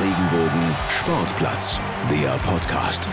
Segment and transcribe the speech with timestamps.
[0.00, 3.08] Regenbogen Sportplatz, der Podcast.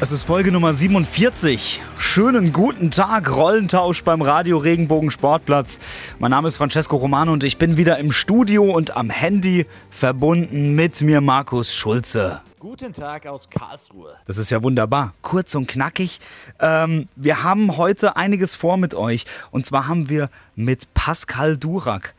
[0.00, 1.80] Es ist Folge Nummer 47.
[1.98, 5.78] Schönen guten Tag, Rollentausch beim Radio Regenbogen Sportplatz.
[6.18, 10.74] Mein Name ist Francesco Romano und ich bin wieder im Studio und am Handy verbunden
[10.74, 12.40] mit mir Markus Schulze.
[12.58, 14.16] Guten Tag aus Karlsruhe.
[14.26, 15.14] Das ist ja wunderbar.
[15.22, 16.18] Kurz und knackig.
[16.58, 19.26] Ähm, wir haben heute einiges vor mit euch.
[19.52, 22.16] Und zwar haben wir mit Pascal Durak,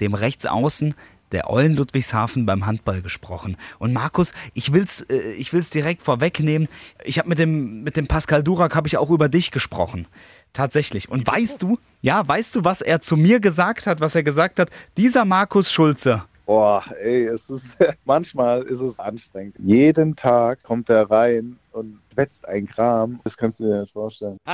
[0.00, 0.94] dem Rechtsaußen,
[1.32, 3.56] der Eulen Ludwigshafen beim Handball gesprochen.
[3.78, 6.68] Und Markus, ich will's, äh, ich will's direkt vorwegnehmen.
[7.04, 10.06] Ich habe mit dem, mit dem Pascal Durak habe ich auch über dich gesprochen.
[10.52, 11.10] Tatsächlich.
[11.10, 14.58] Und weißt du, ja, weißt du, was er zu mir gesagt hat, was er gesagt
[14.58, 14.70] hat?
[14.96, 16.24] Dieser Markus Schulze.
[16.46, 17.66] Boah, ey, es ist
[18.04, 19.56] manchmal ist es anstrengend.
[19.58, 23.20] Jeden Tag kommt er rein und wetzt ein Kram.
[23.24, 24.38] Das kannst du dir nicht vorstellen.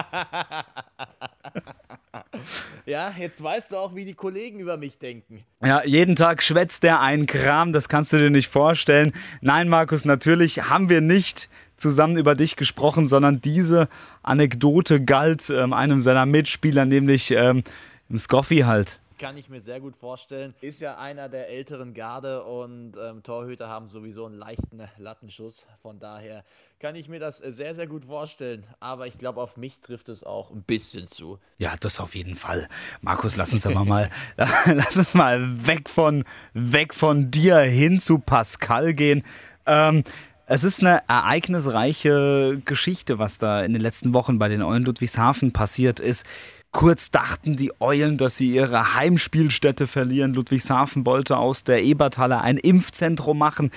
[2.86, 5.44] ja, jetzt weißt du auch, wie die Kollegen über mich denken.
[5.64, 9.12] Ja, jeden Tag schwätzt der einen Kram, das kannst du dir nicht vorstellen.
[9.40, 13.88] Nein, Markus, natürlich haben wir nicht zusammen über dich gesprochen, sondern diese
[14.22, 17.64] Anekdote galt ähm, einem seiner Mitspieler, nämlich ähm,
[18.08, 20.52] im Scoffi halt kann ich mir sehr gut vorstellen.
[20.62, 25.64] Ist ja einer der älteren Garde und ähm, Torhüter haben sowieso einen leichten Lattenschuss.
[25.80, 26.42] Von daher
[26.80, 28.64] kann ich mir das sehr, sehr gut vorstellen.
[28.80, 31.38] Aber ich glaube, auf mich trifft es auch ein bisschen zu.
[31.56, 32.68] Ja, das auf jeden Fall.
[33.00, 34.10] Markus, lass uns aber mal,
[34.66, 39.22] lass uns mal weg von, weg von dir hin zu Pascal gehen.
[39.66, 40.02] Ähm,
[40.46, 45.52] es ist eine ereignisreiche Geschichte, was da in den letzten Wochen bei den Eulen Ludwigshafen
[45.52, 46.26] passiert ist.
[46.72, 50.32] Kurz dachten die Eulen, dass sie ihre Heimspielstätte verlieren.
[50.32, 53.70] Ludwigshafen wollte aus der Eberthalle ein Impfzentrum machen.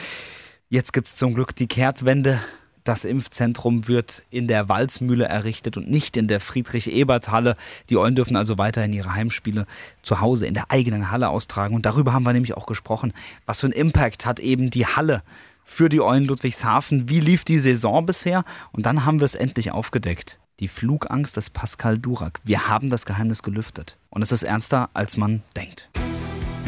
[0.69, 2.39] Jetzt gibt es zum Glück die Kehrtwende.
[2.85, 7.57] Das Impfzentrum wird in der Walzmühle errichtet und nicht in der Friedrich-Ebert-Halle.
[7.89, 9.67] Die Eulen dürfen also weiterhin ihre Heimspiele
[10.01, 11.75] zu Hause in der eigenen Halle austragen.
[11.75, 13.11] Und darüber haben wir nämlich auch gesprochen.
[13.45, 15.21] Was für einen Impact hat eben die Halle
[15.65, 17.09] für die Eulen Ludwigshafen?
[17.09, 18.45] Wie lief die Saison bisher?
[18.71, 20.39] Und dann haben wir es endlich aufgedeckt.
[20.61, 22.39] Die Flugangst des Pascal Durak.
[22.45, 23.97] Wir haben das Geheimnis gelüftet.
[24.09, 25.89] Und es ist ernster, als man denkt.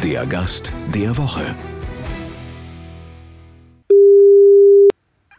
[0.03, 1.56] Der Gast der Woche.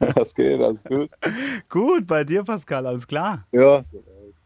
[0.14, 0.58] Was geht?
[0.62, 1.10] Alles gut?
[1.68, 3.44] gut, bei dir, Pascal, alles klar?
[3.52, 3.84] Ja,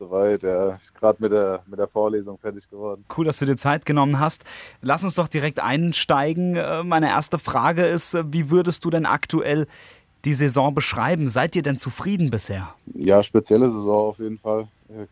[0.00, 0.42] soweit.
[0.42, 0.80] Ja.
[0.98, 3.04] Gerade mit der, mit der Vorlesung fertig geworden.
[3.16, 4.42] Cool, dass du dir Zeit genommen hast.
[4.80, 6.56] Lass uns doch direkt einsteigen.
[6.56, 9.68] Äh, meine erste Frage ist, äh, wie würdest du denn aktuell
[10.24, 11.28] die Saison beschreiben?
[11.28, 12.74] Seid ihr denn zufrieden bisher?
[12.94, 14.68] Ja, spezielle Saison auf jeden Fall.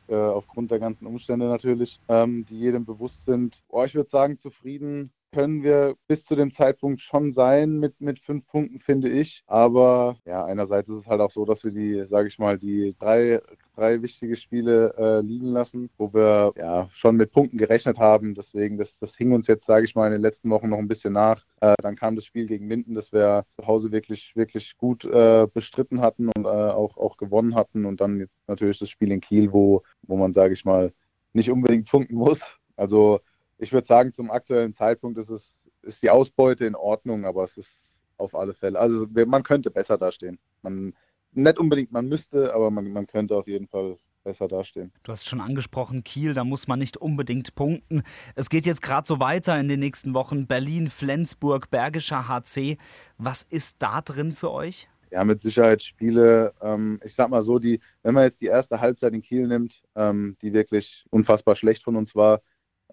[0.08, 3.62] Äh, aufgrund der ganzen Umstände natürlich, ähm, die jedem bewusst sind.
[3.68, 8.18] Oh, ich würde sagen, zufrieden können wir bis zu dem Zeitpunkt schon sein mit, mit
[8.18, 9.42] fünf Punkten, finde ich.
[9.46, 12.94] Aber ja, einerseits ist es halt auch so, dass wir die, sage ich mal, die
[12.98, 13.40] drei,
[13.80, 18.34] drei wichtige Spiele äh, liegen lassen, wo wir ja schon mit Punkten gerechnet haben.
[18.34, 20.88] Deswegen, das, das hing uns jetzt, sage ich mal, in den letzten Wochen noch ein
[20.88, 21.44] bisschen nach.
[21.60, 25.46] Äh, dann kam das Spiel gegen Minden, das wir zu Hause wirklich, wirklich gut äh,
[25.52, 27.86] bestritten hatten und äh, auch, auch gewonnen hatten.
[27.86, 30.92] Und dann jetzt natürlich das Spiel in Kiel, wo, wo man, sage ich mal,
[31.32, 32.58] nicht unbedingt punkten muss.
[32.76, 33.20] Also
[33.56, 37.56] ich würde sagen, zum aktuellen Zeitpunkt ist es ist die Ausbeute in Ordnung, aber es
[37.56, 37.72] ist
[38.18, 38.78] auf alle Fälle.
[38.78, 40.38] Also man könnte besser dastehen.
[40.62, 40.94] Man,
[41.32, 44.92] nicht unbedingt, man müsste, aber man, man könnte auf jeden Fall besser dastehen.
[45.02, 48.02] Du hast schon angesprochen, Kiel, da muss man nicht unbedingt punkten.
[48.34, 50.46] Es geht jetzt gerade so weiter in den nächsten Wochen.
[50.46, 52.76] Berlin, Flensburg, Bergischer HC.
[53.18, 54.88] Was ist da drin für euch?
[55.10, 58.80] Ja, mit Sicherheit Spiele, ähm, ich sag mal so, die, wenn man jetzt die erste
[58.80, 62.42] Halbzeit in Kiel nimmt, ähm, die wirklich unfassbar schlecht von uns war,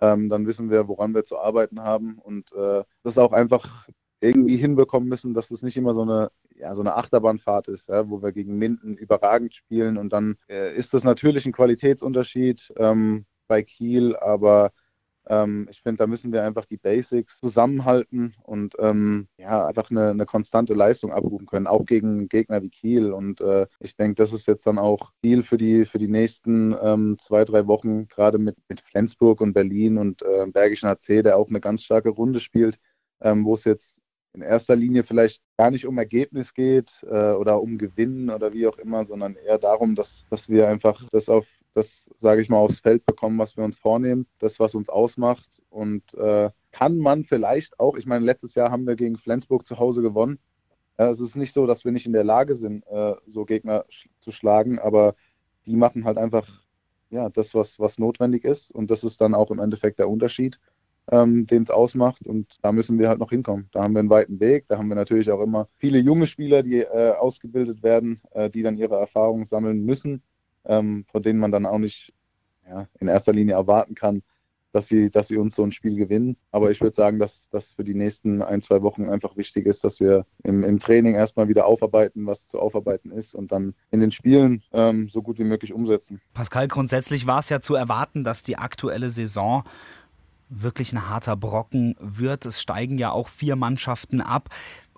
[0.01, 3.87] ähm, dann wissen wir, woran wir zu arbeiten haben und äh, das auch einfach
[4.19, 8.09] irgendwie hinbekommen müssen, dass das nicht immer so eine, ja, so eine Achterbahnfahrt ist, ja,
[8.09, 13.25] wo wir gegen Minden überragend spielen und dann äh, ist das natürlich ein Qualitätsunterschied ähm,
[13.47, 14.71] bei Kiel, aber
[15.29, 20.09] ähm, ich finde, da müssen wir einfach die Basics zusammenhalten und ähm, ja, einfach eine,
[20.11, 23.11] eine, konstante Leistung abrufen können, auch gegen Gegner wie Kiel.
[23.11, 26.75] Und äh, ich denke, das ist jetzt dann auch Ziel für die, für die nächsten
[26.81, 31.37] ähm, zwei, drei Wochen, gerade mit, mit Flensburg und Berlin und äh, Bergischen HC, der
[31.37, 32.79] auch eine ganz starke Runde spielt,
[33.21, 33.99] ähm, wo es jetzt
[34.33, 38.67] in erster Linie vielleicht gar nicht um Ergebnis geht äh, oder um Gewinnen oder wie
[38.67, 41.45] auch immer, sondern eher darum, dass, dass wir einfach das auf
[41.77, 45.61] das, sage ich mal, aufs Feld bekommen, was wir uns vornehmen, das, was uns ausmacht.
[45.69, 49.77] Und äh, kann man vielleicht auch, ich meine, letztes Jahr haben wir gegen Flensburg zu
[49.77, 50.39] Hause gewonnen.
[50.97, 53.85] Ja, es ist nicht so, dass wir nicht in der Lage sind, äh, so Gegner
[53.89, 55.15] sch zu schlagen, aber
[55.67, 56.47] die machen halt einfach
[57.11, 58.71] ja, das, was, was notwendig ist.
[58.71, 60.59] Und das ist dann auch im Endeffekt der Unterschied,
[61.11, 62.25] ähm, den es ausmacht.
[62.25, 63.69] Und da müssen wir halt noch hinkommen.
[63.71, 64.65] Da haben wir einen weiten Weg.
[64.67, 68.63] Da haben wir natürlich auch immer viele junge Spieler, die äh, ausgebildet werden, äh, die
[68.63, 70.21] dann ihre Erfahrungen sammeln müssen
[70.67, 72.13] ähm, von denen man dann auch nicht
[72.67, 74.21] ja, in erster Linie erwarten kann,
[74.73, 76.35] dass sie, dass sie uns so ein Spiel gewinnen.
[76.51, 79.83] Aber ich würde sagen, dass das für die nächsten ein, zwei Wochen einfach wichtig ist,
[79.83, 84.01] dass wir im, im Training erstmal wieder aufarbeiten, was zu aufarbeiten ist und dann in
[84.01, 86.21] den Spielen ähm, so gut wie möglich umsetzen.
[86.33, 89.63] Pascal, grundsätzlich war es ja zu erwarten, dass die aktuelle Saison
[90.49, 92.45] wirklich ein harter Brocken wird.
[92.45, 94.49] Es steigen ja auch vier Mannschaften ab.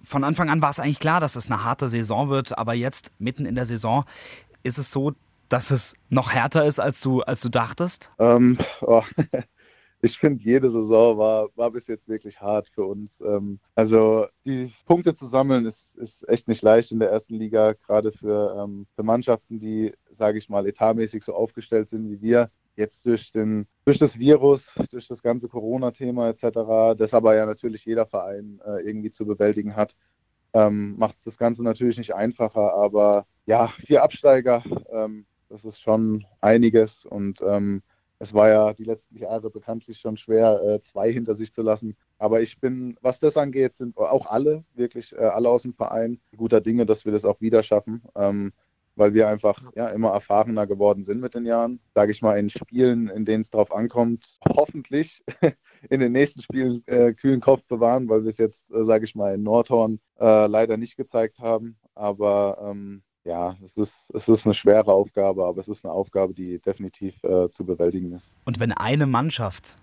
[0.02, 3.12] Von Anfang an war es eigentlich klar, dass es eine harte Saison wird, aber jetzt
[3.20, 4.06] mitten in der Saison
[4.64, 5.14] ist es so,
[5.50, 8.12] dass es noch härter ist, als du, als du dachtest?
[8.20, 9.04] Ähm, oh.
[10.02, 13.12] Ich finde, jede Saison war, war bis jetzt wirklich hart für uns.
[13.20, 17.74] Ähm, also die Punkte zu sammeln ist, ist echt nicht leicht in der ersten Liga,
[17.74, 22.50] gerade für, ähm, für Mannschaften, die, sage ich mal, etatmäßig so aufgestellt sind wie wir
[22.80, 27.86] jetzt durch, den, durch das Virus, durch das ganze Corona-Thema etc., das aber ja natürlich
[27.86, 29.96] jeder Verein äh, irgendwie zu bewältigen hat,
[30.54, 32.74] ähm, macht das Ganze natürlich nicht einfacher.
[32.74, 37.84] Aber ja, vier Absteiger, ähm, das ist schon einiges und ähm,
[38.22, 41.96] es war ja die letzten Jahre bekanntlich schon schwer, äh, zwei hinter sich zu lassen.
[42.18, 46.20] Aber ich bin, was das angeht, sind auch alle, wirklich äh, alle aus dem Verein,
[46.36, 48.04] guter Dinge, dass wir das auch wieder schaffen.
[49.00, 51.80] Weil wir einfach ja, immer erfahrener geworden sind mit den Jahren.
[51.96, 55.24] Sage ich mal, in Spielen, in denen es drauf ankommt, hoffentlich
[55.90, 59.16] in den nächsten Spielen äh, kühlen Kopf bewahren, weil wir es jetzt, äh, sage ich
[59.16, 61.78] mal, in Nordhorn äh, leider nicht gezeigt haben.
[61.96, 66.34] Aber ähm, ja, es ist, es ist eine schwere Aufgabe, aber es ist eine Aufgabe,
[66.34, 68.30] die definitiv äh, zu bewältigen ist.
[68.44, 69.78] Und wenn eine Mannschaft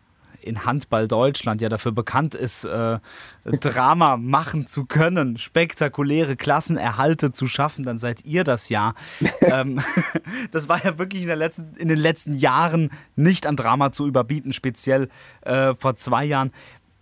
[0.46, 2.98] in Handball Deutschland ja dafür bekannt ist, äh,
[3.44, 8.94] Drama machen zu können, spektakuläre Klassenerhalte zu schaffen, dann seid ihr das ja.
[9.40, 9.80] ähm,
[10.50, 14.52] das war ja wirklich in, letzten, in, den letzten Jahren nicht an Drama zu überbieten,
[14.52, 15.08] speziell
[15.42, 16.52] äh, vor zwei Jahren.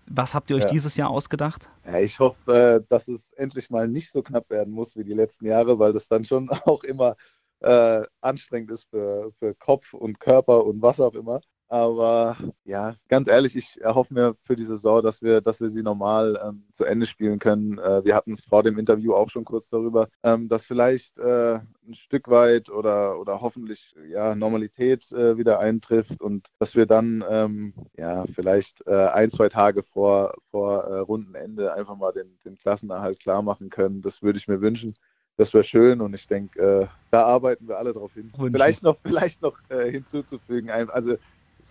[0.06, 0.68] Was habt ihr euch ja.
[0.68, 1.70] dieses Jahr ausgedacht?
[1.86, 5.14] Ja, ich hoffe, äh, dass es endlich mal nicht so knapp werden muss wie die
[5.14, 7.16] letzten Jahre, weil das dann schon auch immer
[7.60, 11.40] äh, anstrengend ist für, für Kopf und Körper und was auch immer.
[11.68, 15.82] Aber ja, ganz ehrlich, ich erhoffe mir für die Saison, dass wir, dass wir sie
[15.82, 17.78] normal ähm, zu Ende spielen können.
[17.78, 21.54] Äh, wir hatten es vor dem Interview auch schon kurz darüber, ähm, dass vielleicht äh,
[21.54, 27.24] ein Stück weit oder, oder hoffentlich ja, Normalität äh, wieder eintrifft und dass wir dann
[27.28, 32.56] ähm, ja, vielleicht äh, ein, zwei Tage vor, vor äh, Rundenende einfach mal den, den
[32.56, 34.02] Klassenerhalt klar machen können.
[34.02, 34.94] Das würde ich mir wünschen
[35.36, 38.32] das wäre schön und ich denke, äh, da arbeiten wir alle drauf hin.
[38.36, 41.16] Vielleicht noch, vielleicht noch äh, hinzuzufügen, also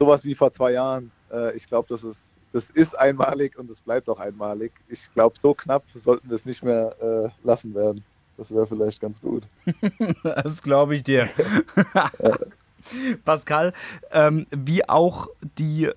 [0.04, 1.12] sowas wie vor zwei Jahren.
[1.32, 2.20] Äh, ich glaube, das ist,
[2.52, 4.72] das ist einmalig und es bleibt auch einmalig.
[4.90, 8.04] Ich glaube, so knapp sollten wir es nicht mehr äh, lassen werden.
[8.38, 9.44] Das wäre vielleicht ganz gut.
[10.24, 11.30] das glaube ich dir.
[13.26, 13.72] Pascal,
[14.12, 15.28] ähm, wie auch
[15.58, 15.90] die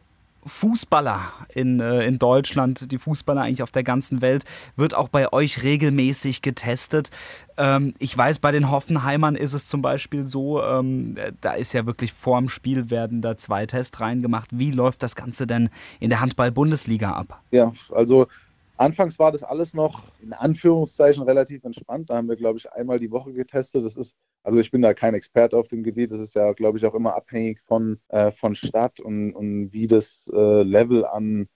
[0.46, 1.20] Fußballer
[1.54, 4.44] in, äh, in Deutschland, die Fußballer eigentlich auf der ganzen Welt,
[4.76, 7.10] wird auch bei euch regelmäßig getestet.
[7.58, 11.86] Ähm, ich weiß, bei den Hoffenheimern ist es zum Beispiel so, ähm, da ist ja
[11.86, 14.50] wirklich vorm Spiel werden da zwei Tests reingemacht.
[14.52, 15.68] Wie läuft das Ganze denn
[16.00, 17.42] in der Handball-Bundesliga ab?
[17.50, 18.26] Ja, also
[18.78, 22.10] Anfangs war das alles noch in Anführungszeichen relativ entspannt.
[22.10, 23.84] Da haben wir, glaube ich, einmal die Woche getestet.
[23.84, 24.14] Das ist,
[24.46, 26.12] also ich bin da kein Experte auf dem Gebiet.
[26.12, 29.88] Das ist ja, glaube ich, auch immer abhängig von, äh, von Stadt und, und wie
[29.88, 31.48] das äh, Level an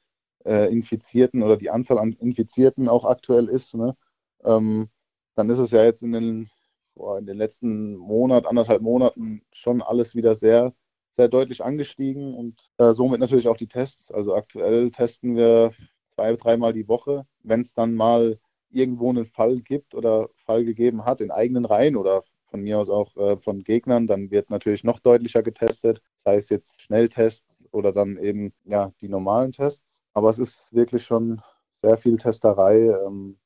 [0.45, 3.77] äh, Infizierten oder die Anzahl an Infizierten auch aktuell ist.
[3.77, 3.97] Ne?
[4.43, 4.89] Ähm,
[5.37, 6.51] dann ist es ja jetzt in den,
[6.97, 10.75] boah, in den letzten Monat, anderthalb Monaten schon alles wieder sehr,
[11.17, 14.11] sehr deutlich angestiegen und äh, somit natürlich auch die Tests.
[14.11, 15.71] Also aktuell testen wir
[16.09, 17.25] zwei, dreimal die Woche.
[17.45, 21.95] Wenn es dann mal irgendwo einen Fall gibt oder Fall gegeben hat in eigenen Reihen
[21.97, 26.37] oder von mir aus auch äh, von Gegnern, dann wird natürlich noch deutlicher getestet, sei
[26.37, 30.03] es jetzt Schnelltests oder dann eben ja die normalen Tests.
[30.13, 31.41] Aber es ist wirklich schon
[31.83, 32.89] sehr viel Testerei.
[33.07, 33.39] Ähm,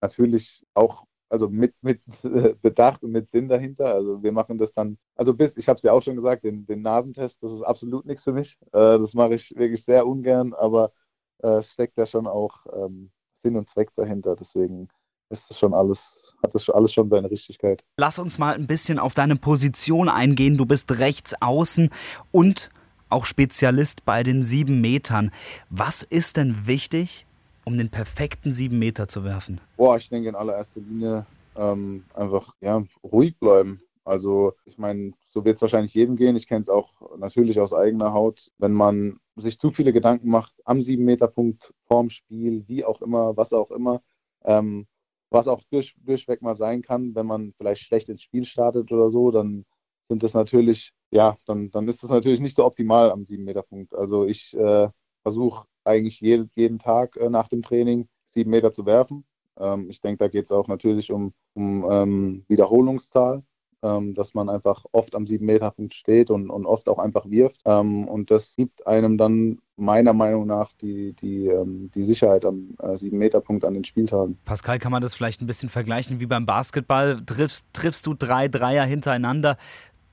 [0.00, 2.02] natürlich auch also mit, mit
[2.62, 3.94] Bedacht und mit Sinn dahinter.
[3.94, 6.66] Also wir machen das dann, also bis, ich habe es ja auch schon gesagt, den,
[6.66, 8.58] den Nasentest, das ist absolut nichts für mich.
[8.72, 10.92] Äh, das mache ich wirklich sehr ungern, aber
[11.38, 13.10] äh, steckt ja schon auch ähm,
[13.42, 14.36] Sinn und Zweck dahinter.
[14.36, 14.88] Deswegen
[15.32, 17.82] ist es schon alles, hat es alles schon seine Richtigkeit.
[17.96, 20.56] Lass uns mal ein bisschen auf deine Position eingehen.
[20.56, 21.90] Du bist rechts außen
[22.30, 22.70] und
[23.08, 25.30] auch Spezialist bei den sieben Metern.
[25.70, 27.26] Was ist denn wichtig,
[27.64, 29.60] um den perfekten sieben Meter zu werfen?
[29.76, 33.80] Boah, ich denke in allererster Linie ähm, einfach ja, ruhig bleiben.
[34.04, 36.36] Also ich meine, so wird es wahrscheinlich jedem gehen.
[36.36, 38.50] Ich kenne es auch natürlich aus eigener Haut.
[38.58, 43.52] Wenn man sich zu viele Gedanken macht am 7-Meter-Punkt, vorm Spiel, wie auch immer, was
[43.52, 44.02] auch immer,
[44.44, 44.86] ähm,
[45.32, 49.10] was auch durch, durchweg mal sein kann, wenn man vielleicht schlecht ins Spiel startet oder
[49.10, 49.64] so, dann
[50.08, 53.94] sind das natürlich, ja, dann, dann ist das natürlich nicht so optimal am 7-Meter-Punkt.
[53.94, 54.88] Also ich äh,
[55.22, 59.24] versuche eigentlich je, jeden Tag äh, nach dem Training 7 Meter zu werfen.
[59.58, 63.42] Ähm, ich denke, da geht es auch natürlich um, um ähm, Wiederholungszahl
[63.82, 67.60] ähm, dass man einfach oft am 7-Meter-Punkt steht und, und oft auch einfach wirft.
[67.64, 72.74] Ähm, und das gibt einem dann meiner Meinung nach die, die, ähm, die Sicherheit am
[72.78, 74.38] äh, 7-Meter-Punkt an den Spieltagen.
[74.44, 77.22] Pascal, kann man das vielleicht ein bisschen vergleichen wie beim Basketball?
[77.24, 79.56] Triffst, triffst du drei Dreier hintereinander,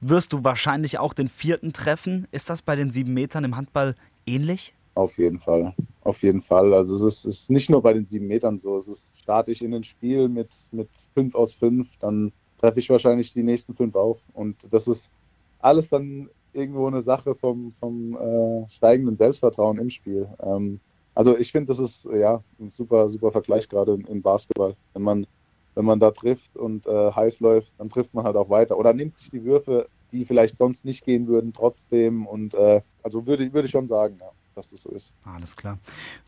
[0.02, 2.28] wirst du wahrscheinlich auch den vierten treffen.
[2.32, 3.96] Ist das bei den sieben Metern im Handball
[4.26, 4.74] ähnlich?
[4.96, 6.74] Auf jeden Fall, auf jeden Fall.
[6.74, 8.78] Also es ist, ist nicht nur bei den sieben Metern so.
[8.78, 12.90] Es ist starte ich in ein Spiel mit, mit fünf aus fünf, dann treffe ich
[12.90, 14.18] wahrscheinlich die nächsten fünf auch.
[14.34, 15.12] Und das ist
[15.60, 20.28] alles dann irgendwo eine Sache vom, vom äh, steigenden Selbstvertrauen im Spiel.
[20.42, 20.80] Ähm,
[21.16, 24.76] also ich finde, das ist ja ein super, super Vergleich gerade im Basketball.
[24.94, 25.28] Wenn man,
[25.76, 28.78] wenn man da trifft und äh, heiß läuft, dann trifft man halt auch weiter.
[28.78, 32.26] Oder nimmt sich die Würfe, die vielleicht sonst nicht gehen würden, trotzdem.
[32.26, 35.14] Und äh, also würde, würde ich schon sagen, ja dass das so ist.
[35.24, 35.80] Alles klar.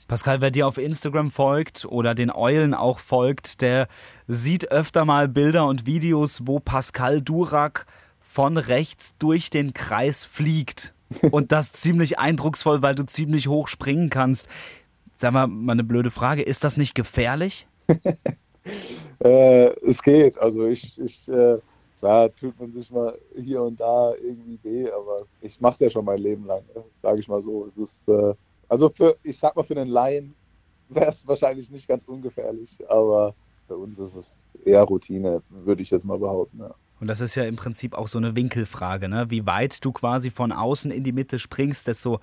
[0.08, 3.88] Pascal, wer dir auf Instagram folgt oder den Eulen auch folgt, der
[4.28, 7.86] sieht öfter mal Bilder und Videos, wo Pascal Durak
[8.32, 10.94] von rechts durch den Kreis fliegt.
[11.32, 14.48] Und das ziemlich eindrucksvoll, weil du ziemlich hoch springen kannst.
[15.14, 17.68] Sag mal, mal eine blöde Frage, ist das nicht gefährlich?
[19.20, 20.38] äh, es geht.
[20.38, 21.58] Also ich, ich äh,
[22.00, 25.90] klar tut man sich mal hier und da irgendwie weh, aber ich mache es ja
[25.90, 26.86] schon mein Leben lang, ne?
[27.02, 27.68] sage ich mal so.
[27.68, 28.34] Es ist, äh,
[28.70, 30.34] also für, ich sag mal, für den Laien
[30.88, 33.36] wäre es wahrscheinlich nicht ganz ungefährlich, aber
[33.68, 34.32] für uns ist es
[34.64, 36.60] eher Routine, würde ich jetzt mal behaupten.
[36.60, 36.74] Ja.
[37.02, 39.26] Und das ist ja im Prinzip auch so eine Winkelfrage, ne?
[39.30, 42.20] Wie weit du quasi von außen in die Mitte springst, desto,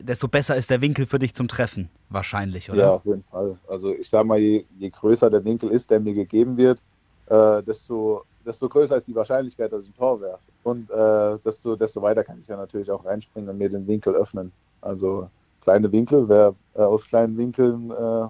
[0.00, 2.78] desto besser ist der Winkel für dich zum Treffen, wahrscheinlich, oder?
[2.78, 3.58] Ja, auf jeden Fall.
[3.66, 6.78] Also ich sag mal, je, je größer der Winkel ist, der mir gegeben wird,
[7.26, 10.40] äh, desto desto größer ist die Wahrscheinlichkeit, dass ich ein Tor werfe.
[10.62, 14.14] Und äh, desto, desto weiter kann ich ja natürlich auch reinspringen und mir den Winkel
[14.14, 14.52] öffnen.
[14.80, 15.28] Also
[15.62, 18.28] kleine Winkel, wer äh, aus kleinen Winkeln äh,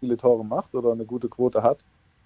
[0.00, 1.78] viele Tore macht oder eine gute Quote hat,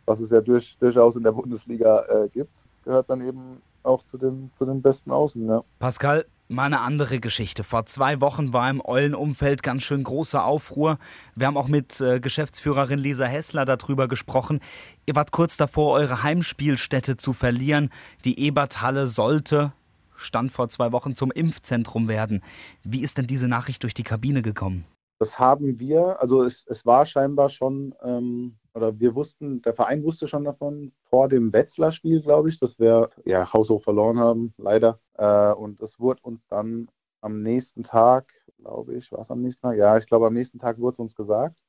[0.07, 2.53] was es ja durch, durchaus in der Bundesliga äh, gibt,
[2.91, 5.47] gehört dann eben auch zu den, zu den besten Außen.
[5.47, 5.63] Ja.
[5.79, 7.63] Pascal, Mal eine andere Geschichte.
[7.63, 10.99] Vor zwei Wochen war im Eulenumfeld ganz schön großer Aufruhr.
[11.37, 14.59] Wir haben auch mit äh, Geschäftsführerin Lisa Hessler darüber gesprochen.
[15.07, 17.91] Ihr wart kurz davor, eure Heimspielstätte zu verlieren.
[18.25, 19.73] Die Eberthalle sollte,
[20.17, 22.43] stand vor zwei Wochen, zum Impfzentrum werden.
[22.83, 24.87] Wie ist denn diese Nachricht durch die Kabine gekommen?
[25.21, 30.05] Das haben wir, also es, es war scheinbar schon ähm, oder wir wussten, der Verein
[30.05, 35.01] wusste schon davon vor dem Wetzlar-Spiel, glaube ich, dass wir ja haushoch verloren haben, leider.
[35.15, 36.89] Äh, und es wurde uns dann
[37.21, 39.77] am nächsten Tag, glaube ich, war es am nächsten Tag?
[39.77, 41.63] Ja, ich glaube, am nächsten Tag wurde es uns gesagt,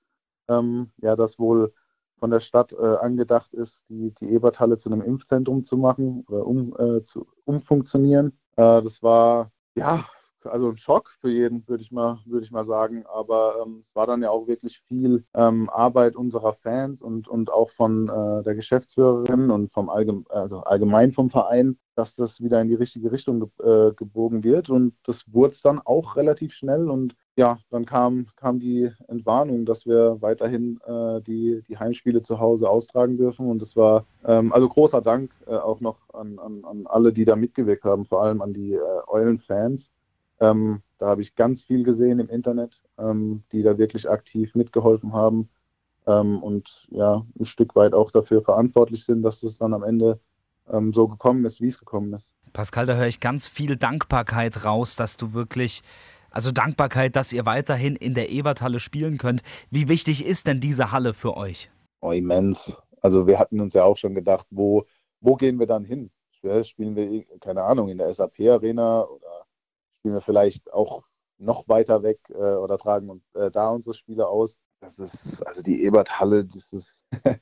[0.48, 1.74] ähm, ja, dass wohl
[2.18, 6.46] von der Stadt äh, angedacht ist, die, die Eberthalle zu einem Impfzentrum zu machen oder
[6.46, 8.38] um, äh, zu, umfunktionieren.
[8.58, 10.06] Äh, das war, ja,
[10.46, 13.06] also ein Schock für jeden, würde ich mal, würde ich mal sagen.
[13.06, 17.52] Aber ähm, es war dann ja auch wirklich viel ähm, Arbeit unserer Fans und, und
[17.52, 22.62] auch von äh, der Geschäftsführerin und vom Allgeme also allgemein vom Verein, dass das wieder
[22.62, 24.70] in die richtige Richtung ge äh, gebogen wird.
[24.70, 26.90] Und das wurde es dann auch relativ schnell.
[26.90, 32.40] Und ja, dann kam, kam die Entwarnung, dass wir weiterhin äh, die, die Heimspiele zu
[32.40, 33.50] Hause austragen dürfen.
[33.50, 37.26] Und es war ähm, also großer Dank äh, auch noch an, an, an alle, die
[37.26, 39.90] da mitgewirkt haben, vor allem an die äh, Eulen-Fans
[40.42, 45.14] ähm, da habe ich ganz viel gesehen im Internet, ähm, die da wirklich aktiv mitgeholfen
[45.14, 45.50] haben
[46.08, 50.20] ähm, und ja, ein Stück weit auch dafür verantwortlich sind, dass es dann am Ende
[50.70, 52.34] ähm, so gekommen ist, wie es gekommen ist.
[52.54, 55.84] Pascal, da höre ich ganz viel Dankbarkeit raus, dass du wirklich,
[56.32, 59.42] also Dankbarkeit, dass ihr weiterhin in der Eberthalle spielen könnt.
[59.70, 61.70] Wie wichtig ist denn diese Halle für euch?
[62.02, 62.74] Oh, immens.
[63.02, 64.86] Also wir hatten uns ja auch schon gedacht, wo,
[65.22, 66.10] wo gehen wir dann hin?
[66.64, 69.31] Spielen wir, keine Ahnung, in der SAP-Arena oder
[70.02, 71.04] spielen wir vielleicht auch
[71.38, 74.60] noch weiter weg äh, oder tragen und, äh, da unsere Spiele aus.
[74.80, 77.06] Das ist, also die Eberthalle, das ist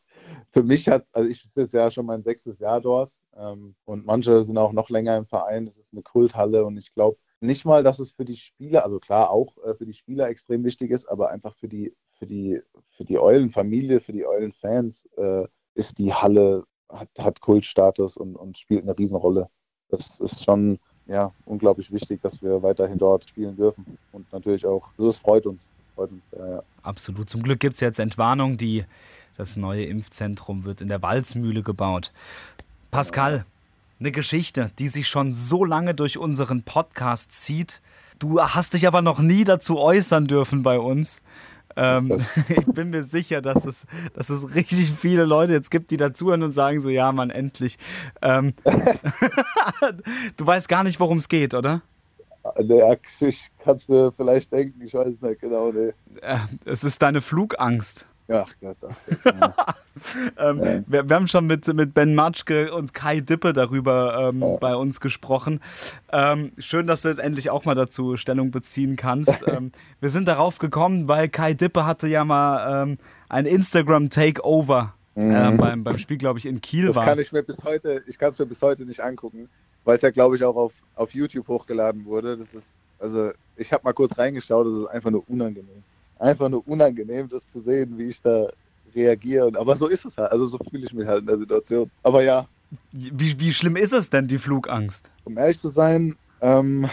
[0.51, 4.05] für mich hat, also ich bin jetzt ja schon mein sechstes Jahr dort ähm, und
[4.05, 5.65] manche sind auch noch länger im Verein.
[5.67, 8.99] Das ist eine Kulthalle und ich glaube nicht mal, dass es für die Spieler, also
[8.99, 12.61] klar auch äh, für die Spieler extrem wichtig ist, aber einfach für die, für die,
[12.97, 18.57] für die Eulenfamilie, für die Eulenfans äh, ist die Halle, hat, hat Kultstatus und, und
[18.57, 19.49] spielt eine Riesenrolle.
[19.87, 23.97] Das ist schon, ja, unglaublich wichtig, dass wir weiterhin dort spielen dürfen.
[24.11, 25.61] Und natürlich auch, also es freut uns.
[25.95, 26.61] Freut uns ja.
[26.83, 27.29] Absolut.
[27.29, 28.57] Zum Glück gibt es jetzt Entwarnung.
[28.57, 28.85] Die,
[29.35, 32.11] das neue Impfzentrum wird in der Walzmühle gebaut.
[32.91, 33.45] Pascal,
[33.99, 37.81] eine Geschichte, die sich schon so lange durch unseren Podcast zieht.
[38.19, 41.21] Du hast dich aber noch nie dazu äußern dürfen bei uns.
[41.79, 45.97] Ähm, ich bin mir sicher, dass es, dass es richtig viele Leute jetzt gibt, die
[45.97, 47.77] dazuhören und sagen so, ja, Mann, endlich.
[48.21, 48.53] Ähm,
[50.37, 51.81] du weißt gar nicht, worum es geht, oder?
[52.61, 52.81] Nee,
[53.19, 55.71] ich kann es mir vielleicht denken, ich weiß es nicht genau.
[55.71, 55.93] Nee.
[56.21, 58.07] Äh, es ist deine Flugangst.
[58.31, 59.53] Ach Gott, ach Gott.
[60.37, 60.83] ähm, ja.
[60.85, 64.57] wir, wir, haben schon mit, mit Ben Matschke und Kai Dippe darüber ähm, ja.
[64.57, 65.59] bei uns gesprochen.
[66.11, 69.29] Ähm, schön, dass du jetzt endlich auch mal dazu Stellung beziehen kannst.
[69.49, 72.97] Ähm, wir sind darauf gekommen, weil Kai Dippe hatte ja mal ähm,
[73.29, 75.57] ein Instagram-Takeover mhm.
[75.57, 77.05] beim, beim Spiel, glaube ich, in Kiel das war.
[77.05, 79.49] kann ich mir bis heute, ich kann es mir bis heute nicht angucken,
[79.85, 82.37] weil es ja, glaube ich, auch auf, auf YouTube hochgeladen wurde.
[82.37, 82.67] Das ist,
[82.99, 85.83] also ich habe mal kurz reingeschaut, das ist einfach nur unangenehm
[86.19, 88.47] einfach nur unangenehm, das zu sehen, wie ich da
[88.95, 89.51] reagiere.
[89.57, 90.31] Aber so ist es halt.
[90.31, 91.89] Also so fühle ich mich halt in der Situation.
[92.03, 92.47] Aber ja.
[92.91, 95.09] Wie, wie schlimm ist es denn, die Flugangst?
[95.23, 96.87] Um ehrlich zu sein, ähm,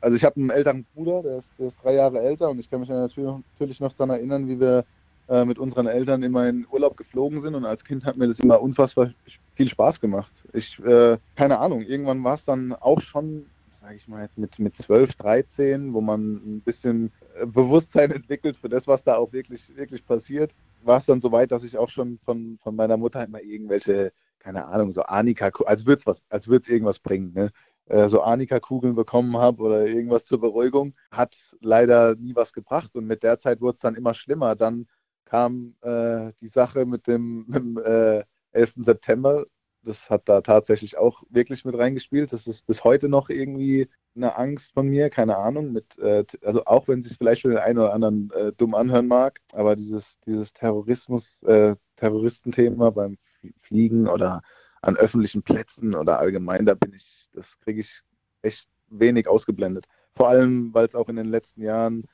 [0.00, 2.68] also ich habe einen älteren Bruder, der ist, der ist, drei Jahre älter und ich
[2.68, 4.84] kann mich natürlich noch daran erinnern, wie wir
[5.28, 8.40] äh, mit unseren Eltern immer in Urlaub geflogen sind und als Kind hat mir das
[8.40, 9.12] immer unfassbar
[9.54, 10.32] viel Spaß gemacht.
[10.52, 13.46] Ich, äh, keine Ahnung, irgendwann war es dann auch schon
[13.88, 17.10] sage ich mal jetzt mit, mit 12, 13, wo man ein bisschen
[17.46, 21.52] Bewusstsein entwickelt für das, was da auch wirklich, wirklich passiert, war es dann so weit,
[21.52, 25.86] dass ich auch schon von, von meiner Mutter immer irgendwelche, keine Ahnung, so Anika, als
[25.86, 27.50] würde es was, als würde es irgendwas bringen, ne?
[27.86, 33.06] Äh, so Anika-Kugeln bekommen habe oder irgendwas zur Beruhigung, hat leider nie was gebracht und
[33.06, 34.54] mit der Zeit wurde es dann immer schlimmer.
[34.56, 34.86] Dann
[35.24, 38.74] kam äh, die Sache mit dem, mit dem äh, 11.
[38.78, 39.44] September,
[39.82, 42.32] das hat da tatsächlich auch wirklich mit reingespielt.
[42.32, 45.72] Das ist bis heute noch irgendwie eine Angst von mir, keine Ahnung.
[45.72, 49.06] Mit, äh, also auch wenn es vielleicht für den einen oder anderen äh, dumm anhören
[49.06, 53.18] mag, aber dieses, dieses Terrorismus, äh, Terroristenthema beim
[53.62, 54.42] Fliegen oder
[54.82, 58.02] an öffentlichen Plätzen oder allgemein, da bin ich, das kriege ich
[58.42, 59.86] echt wenig ausgeblendet.
[60.14, 62.04] Vor allem, weil es auch in den letzten Jahren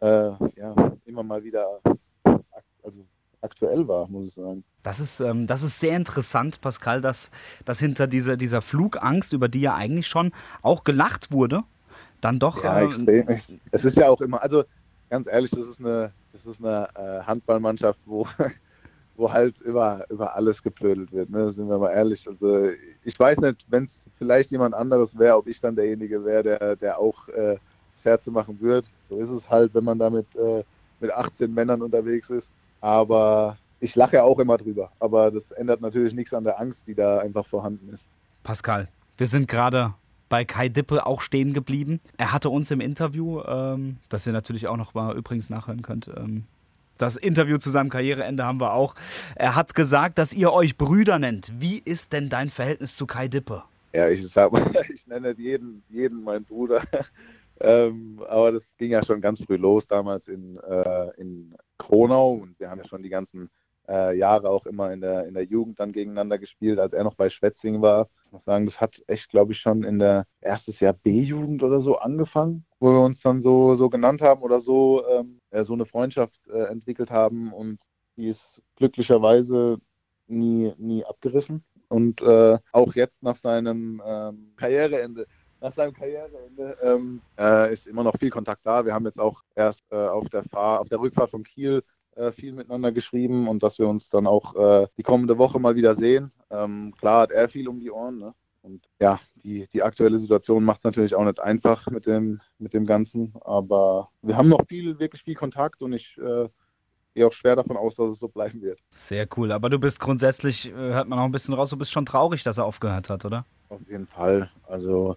[0.00, 1.80] äh, ja, immer mal wieder
[2.86, 3.04] also
[3.46, 4.64] aktuell war, muss ich sagen.
[4.82, 7.30] Das ist, ähm, das ist sehr interessant, Pascal, dass,
[7.64, 11.62] dass hinter dieser, dieser Flugangst, über die ja eigentlich schon auch gelacht wurde,
[12.20, 12.62] dann doch.
[12.62, 13.40] Ja, ähm, extrem.
[13.72, 14.64] Es ist ja auch immer, also
[15.10, 18.26] ganz ehrlich, das ist eine, das ist eine äh, Handballmannschaft, wo,
[19.16, 21.50] wo halt über, über alles geplödelt wird, ne?
[21.50, 22.28] sind wir mal ehrlich.
[22.28, 22.68] Also
[23.04, 26.76] ich weiß nicht, wenn es vielleicht jemand anderes wäre, ob ich dann derjenige wäre, der,
[26.76, 27.56] der auch äh,
[28.02, 28.86] Scherze machen würde.
[29.08, 30.62] So ist es halt, wenn man da mit, äh,
[31.00, 32.50] mit 18 Männern unterwegs ist.
[32.86, 36.94] Aber ich lache auch immer drüber, aber das ändert natürlich nichts an der Angst, die
[36.94, 38.04] da einfach vorhanden ist.
[38.44, 38.86] Pascal,
[39.18, 39.94] wir sind gerade
[40.28, 41.98] bei Kai Dippe auch stehen geblieben.
[42.16, 46.08] Er hatte uns im Interview, ähm, das ihr natürlich auch noch mal übrigens nachhören könnt,
[46.16, 46.44] ähm,
[46.96, 48.94] das Interview zu seinem Karriereende haben wir auch.
[49.34, 51.50] Er hat gesagt, dass ihr euch Brüder nennt.
[51.58, 53.64] Wie ist denn dein Verhältnis zu Kai Dippe?
[53.94, 54.62] Ja, ich sag mal,
[54.94, 56.82] ich nenne jeden, jeden meinen Bruder.
[57.60, 62.58] Ähm, aber das ging ja schon ganz früh los damals in, äh, in Kronau und
[62.58, 63.50] wir haben ja schon die ganzen
[63.88, 67.14] äh, Jahre auch immer in der, in der Jugend dann gegeneinander gespielt, als er noch
[67.14, 68.08] bei Schwetzing war.
[68.26, 71.80] Ich muss sagen, das hat echt, glaube ich, schon in der erstes Jahr B-Jugend oder
[71.80, 75.74] so angefangen, wo wir uns dann so, so genannt haben oder so, ähm, äh, so
[75.74, 77.78] eine Freundschaft äh, entwickelt haben und
[78.16, 79.78] die ist glücklicherweise
[80.26, 81.64] nie, nie abgerissen.
[81.88, 85.26] Und äh, auch jetzt nach seinem ähm, Karriereende
[85.66, 88.84] nach seinem Karriereende ähm, äh, ist immer noch viel Kontakt da.
[88.84, 91.82] Wir haben jetzt auch erst äh, auf, der Fahr auf der Rückfahrt von Kiel
[92.14, 95.74] äh, viel miteinander geschrieben und dass wir uns dann auch äh, die kommende Woche mal
[95.74, 96.30] wieder sehen.
[96.50, 98.18] Ähm, klar hat er viel um die Ohren.
[98.18, 98.32] Ne?
[98.62, 102.72] Und ja, die, die aktuelle Situation macht es natürlich auch nicht einfach mit dem, mit
[102.72, 103.34] dem Ganzen.
[103.40, 106.48] Aber wir haben noch viel, wirklich viel Kontakt und ich äh,
[107.14, 108.78] gehe auch schwer davon aus, dass es so bleiben wird.
[108.92, 109.50] Sehr cool.
[109.50, 112.44] Aber du bist grundsätzlich, äh, hört man auch ein bisschen raus, du bist schon traurig,
[112.44, 113.44] dass er aufgehört hat, oder?
[113.68, 114.48] Auf jeden Fall.
[114.68, 115.16] Also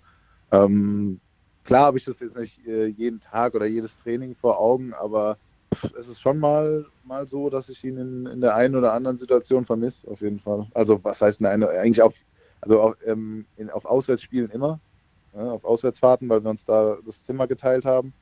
[0.52, 1.20] ähm,
[1.64, 5.38] klar habe ich das jetzt nicht äh, jeden Tag oder jedes Training vor Augen, aber
[6.00, 9.18] es ist schon mal, mal so, dass ich ihn in, in der einen oder anderen
[9.18, 10.68] Situation vermisse, auf jeden Fall.
[10.74, 12.16] Also was heißt eine, eigentlich auf,
[12.62, 14.80] also auf, ähm, in, auf Auswärtsspielen immer,
[15.34, 18.14] ja, auf Auswärtsfahrten, weil wir uns da das Zimmer geteilt haben.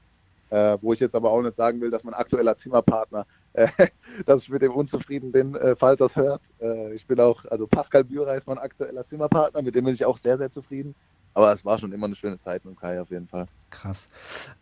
[0.49, 3.67] Äh, wo ich jetzt aber auch nicht sagen will, dass mein aktueller Zimmerpartner, äh,
[4.25, 6.41] dass ich mit dem unzufrieden bin, äh, falls das hört.
[6.61, 10.05] Äh, ich bin auch, also Pascal Bührer ist mein aktueller Zimmerpartner, mit dem bin ich
[10.05, 10.95] auch sehr, sehr zufrieden.
[11.37, 13.45] Aber es war schon immer eine schöne Zeit mit Kai auf jeden Fall.
[13.69, 14.09] Krass.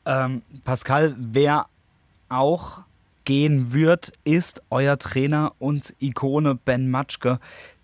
[0.06, 1.68] Ähm, Pascal, wer
[2.28, 2.82] auch
[3.24, 7.38] gehen wird, ist euer Trainer und Ikone Ben Matschke.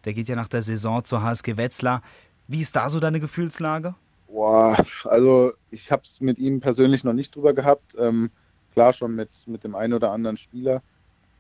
[0.04, 2.02] Der geht ja nach der Saison zur HSG Wetzlar.
[2.50, 3.96] Wie ist da so deine Gefühlslage?
[4.28, 7.96] Boah, also ich habe es mit ihm persönlich noch nicht drüber gehabt.
[7.98, 8.30] Ähm,
[8.74, 10.82] klar schon mit, mit dem einen oder anderen Spieler.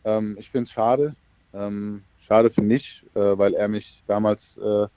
[0.06, 1.18] Ähm, ich finde es schade.
[1.54, 4.88] Ähm, schade für mich, äh, weil er mich damals äh,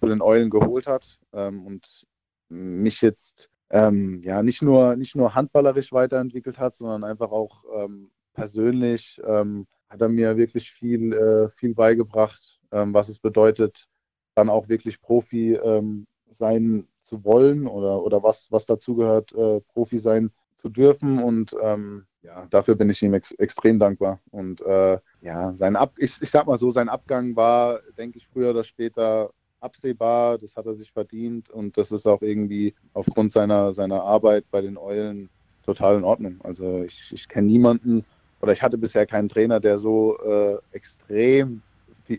[0.00, 2.06] zu den Eulen geholt hat ähm, und
[2.48, 8.10] mich jetzt ähm, ja nicht nur, nicht nur handballerisch weiterentwickelt hat, sondern einfach auch ähm,
[8.34, 13.88] persönlich ähm, hat er mir wirklich viel, äh, viel beigebracht, ähm, was es bedeutet,
[14.34, 19.60] dann auch wirklich Profi ähm, sein zu wollen oder, oder was, was dazu gehört, äh,
[19.60, 21.22] Profi sein zu dürfen.
[21.22, 21.54] Und
[22.22, 24.20] ja, dafür bin ich ihm ex extrem dankbar.
[24.30, 28.28] Und äh, ja, sein Ab ich, ich sag mal so, sein Abgang war, denke ich,
[28.28, 30.38] früher oder später absehbar.
[30.38, 34.60] Das hat er sich verdient und das ist auch irgendwie aufgrund seiner, seiner Arbeit bei
[34.60, 35.28] den Eulen
[35.64, 36.40] total in Ordnung.
[36.42, 38.04] Also ich, ich kenne niemanden
[38.40, 41.62] oder ich hatte bisher keinen Trainer, der so äh, extrem,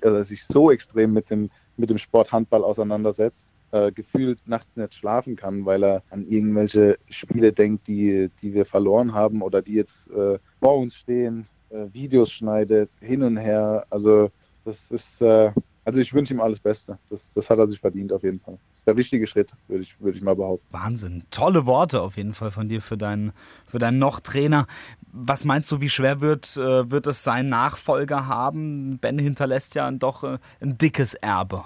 [0.02, 4.94] also sich so extrem mit dem, mit dem Sport Handball auseinandersetzt äh, gefühlt nachts nicht
[4.94, 9.74] schlafen kann, weil er an irgendwelche Spiele denkt, die, die wir verloren haben oder die
[9.74, 13.86] jetzt äh, vor uns stehen, äh, Videos schneidet, hin und her.
[13.90, 14.30] Also
[14.64, 15.52] das ist, äh,
[15.86, 16.98] also ich wünsche ihm alles Beste.
[17.10, 18.58] Das, das hat er sich verdient auf jeden Fall.
[18.72, 20.66] Das ist der richtige Schritt, würde ich, würd ich mal behaupten.
[20.72, 21.24] Wahnsinn.
[21.30, 23.34] Tolle Worte auf jeden Fall von dir für deinen,
[23.68, 24.68] für deinen Noch-Trainer.
[25.12, 28.98] Was meinst du, wie schwer wird, äh, wird es sein Nachfolger haben?
[29.00, 31.66] Ben hinterlässt ja doch äh, ein dickes Erbe.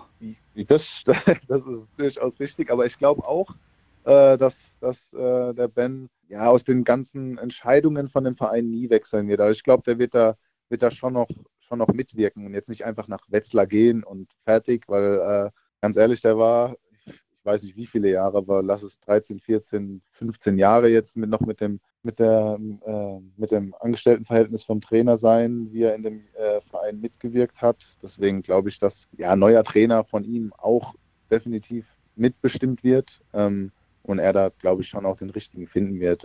[0.67, 1.03] Das,
[1.47, 3.51] das ist durchaus richtig, aber ich glaube auch,
[4.05, 9.27] äh, dass, dass der Ben ja aus den ganzen Entscheidungen von dem Verein nie wechseln
[9.27, 9.39] wird.
[9.39, 10.35] Also ich glaube, der wird da,
[10.69, 11.27] wird da schon noch,
[11.67, 15.49] schon noch mitwirken und jetzt nicht einfach nach Wetzlar gehen und fertig, weil äh,
[15.81, 20.01] ganz ehrlich, der war, ich weiß nicht wie viele Jahre, aber lass es 13, 14,
[20.11, 25.17] 15 Jahre jetzt mit, noch mit dem mit, der, äh, mit dem Angestelltenverhältnis vom Trainer
[25.17, 27.97] sein, wie er in dem äh, Verein mitgewirkt hat.
[28.01, 30.95] Deswegen glaube ich, dass ja neuer Trainer von ihm auch
[31.29, 33.71] definitiv mitbestimmt wird ähm,
[34.03, 36.23] und er da, glaube ich, schon auch den richtigen finden wird.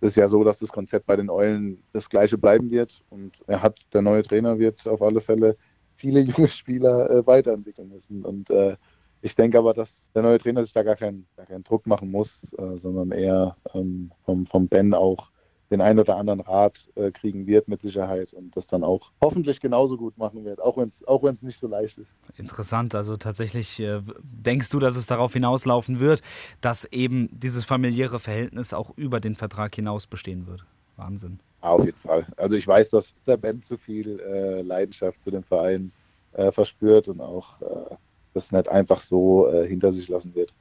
[0.00, 3.32] Es ist ja so, dass das Konzept bei den Eulen das gleiche bleiben wird und
[3.46, 5.56] er hat, der neue Trainer wird auf alle Fälle
[5.96, 8.24] viele junge Spieler äh, weiterentwickeln müssen.
[8.24, 8.76] Und äh,
[9.22, 12.10] ich denke aber, dass der neue Trainer sich da gar keinen, gar keinen Druck machen
[12.10, 15.30] muss, äh, sondern eher ähm, vom, vom Ben auch
[15.70, 19.60] den einen oder anderen Rat äh, kriegen wird mit Sicherheit und das dann auch hoffentlich
[19.60, 22.10] genauso gut machen wird, auch wenn es auch nicht so leicht ist.
[22.36, 26.22] Interessant, also tatsächlich äh, denkst du, dass es darauf hinauslaufen wird,
[26.60, 30.64] dass eben dieses familiäre Verhältnis auch über den Vertrag hinaus bestehen wird.
[30.96, 31.40] Wahnsinn.
[31.62, 32.26] Ja, auf jeden Fall.
[32.36, 35.90] Also ich weiß, dass der Ben zu viel äh, Leidenschaft zu dem Verein
[36.32, 37.96] äh, verspürt und auch äh,
[38.34, 40.52] das nicht einfach so äh, hinter sich lassen wird.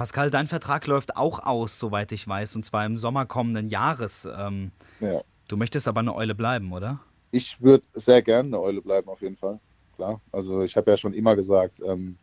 [0.00, 4.26] Pascal, dein Vertrag läuft auch aus, soweit ich weiß, und zwar im Sommer kommenden Jahres.
[4.34, 5.20] Ähm, ja.
[5.46, 7.00] Du möchtest aber eine Eule bleiben, oder?
[7.32, 9.60] Ich würde sehr gerne eine Eule bleiben, auf jeden Fall.
[9.96, 10.22] Klar.
[10.32, 12.16] Also ich habe ja schon immer gesagt, ähm,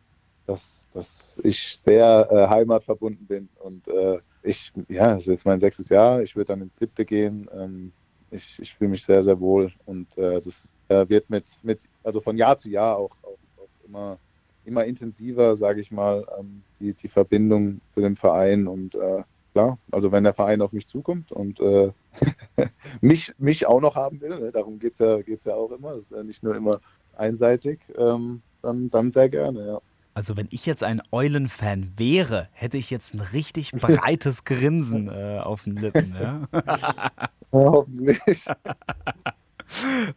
[0.44, 5.60] dass, dass ich sehr äh, heimatverbunden bin und äh, ich, ja, es ist jetzt mein
[5.60, 7.48] sechstes Jahr, ich würde dann ins siebte gehen.
[7.54, 7.92] Ähm,
[8.32, 12.20] ich, ich fühle mich sehr, sehr wohl und äh, das äh, wird mit, mit, also
[12.20, 14.18] von Jahr zu Jahr auch, auch, auch immer
[14.68, 18.68] immer intensiver, sage ich mal, ähm, die, die Verbindung zu dem Verein.
[18.68, 21.90] Und äh, klar, also wenn der Verein auf mich zukommt und äh,
[23.00, 25.94] mich, mich auch noch haben will, ne, darum geht es ja, geht's ja auch immer,
[25.94, 26.80] das ist ja nicht nur immer
[27.16, 29.80] einseitig, ähm, dann, dann sehr gerne, ja.
[30.14, 35.38] Also wenn ich jetzt ein Eulenfan wäre, hätte ich jetzt ein richtig breites Grinsen äh,
[35.40, 36.16] auf den Lippen.
[36.20, 36.48] Ja?
[37.52, 38.44] Hoffentlich.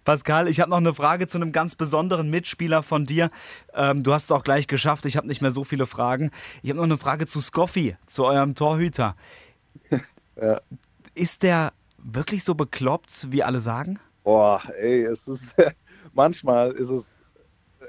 [0.03, 3.29] Pascal, ich habe noch eine Frage zu einem ganz besonderen Mitspieler von dir.
[3.73, 5.05] Ähm, du hast es auch gleich geschafft.
[5.05, 6.31] Ich habe nicht mehr so viele Fragen.
[6.63, 9.15] Ich habe noch eine Frage zu Scoffi, zu eurem Torhüter.
[10.41, 10.61] Ja.
[11.13, 13.99] Ist der wirklich so bekloppt, wie alle sagen?
[14.23, 15.43] Boah, ey, es ist
[16.13, 17.05] manchmal ist es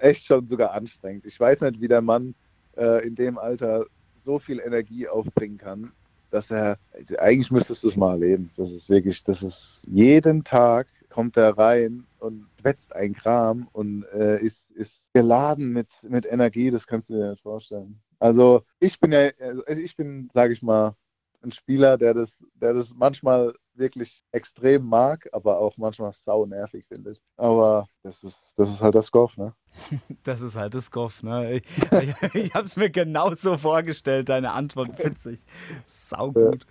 [0.01, 1.25] echt schon sogar anstrengend.
[1.25, 2.35] Ich weiß nicht, wie der Mann
[2.77, 3.87] äh, in dem Alter
[4.25, 5.92] so viel Energie aufbringen kann,
[6.31, 6.79] dass er
[7.18, 8.51] eigentlich müsstest du es mal erleben.
[8.57, 14.05] Das ist wirklich, das ist jeden Tag kommt er rein und wetzt ein Kram und
[14.14, 18.01] äh, ist, ist geladen mit, mit Energie, das kannst du dir nicht vorstellen.
[18.18, 20.96] Also ich bin ja, also ich bin, sage ich mal,
[21.42, 26.87] ein Spieler, der das, der das manchmal wirklich extrem mag, aber auch manchmal sau nervig
[26.87, 27.20] findet.
[27.37, 29.55] Aber das ist, das ist halt das Goff, ne?
[30.25, 31.55] Das ist halt das Goff, ne?
[31.55, 35.44] Ich, ich, ich habe es mir genauso vorgestellt, deine Antwort witzig.
[35.85, 36.66] Sau gut.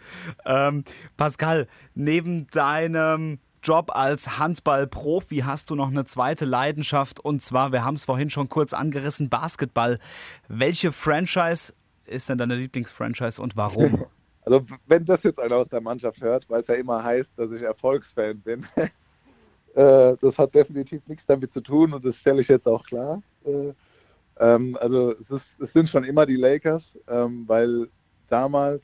[0.46, 0.70] Ja.
[0.70, 0.84] Ähm,
[1.18, 7.86] Pascal, neben deinem Job als Handballprofi hast du noch eine zweite Leidenschaft und zwar, wir
[7.86, 10.00] haben es vorhin schon kurz angerissen, Basketball.
[10.48, 11.74] Welche Franchise
[12.06, 14.06] ist denn deine Lieblingsfranchise und warum?
[14.44, 17.52] Also wenn das jetzt einer aus der Mannschaft hört, weil es ja immer heißt, dass
[17.52, 18.66] ich Erfolgsfan bin,
[19.76, 23.22] äh, das hat definitiv nichts damit zu tun und das stelle ich jetzt auch klar.
[23.46, 23.72] Äh,
[24.40, 27.88] ähm, also es, ist, es, sind schon immer die Lakers, ähm, weil
[28.30, 28.84] damals,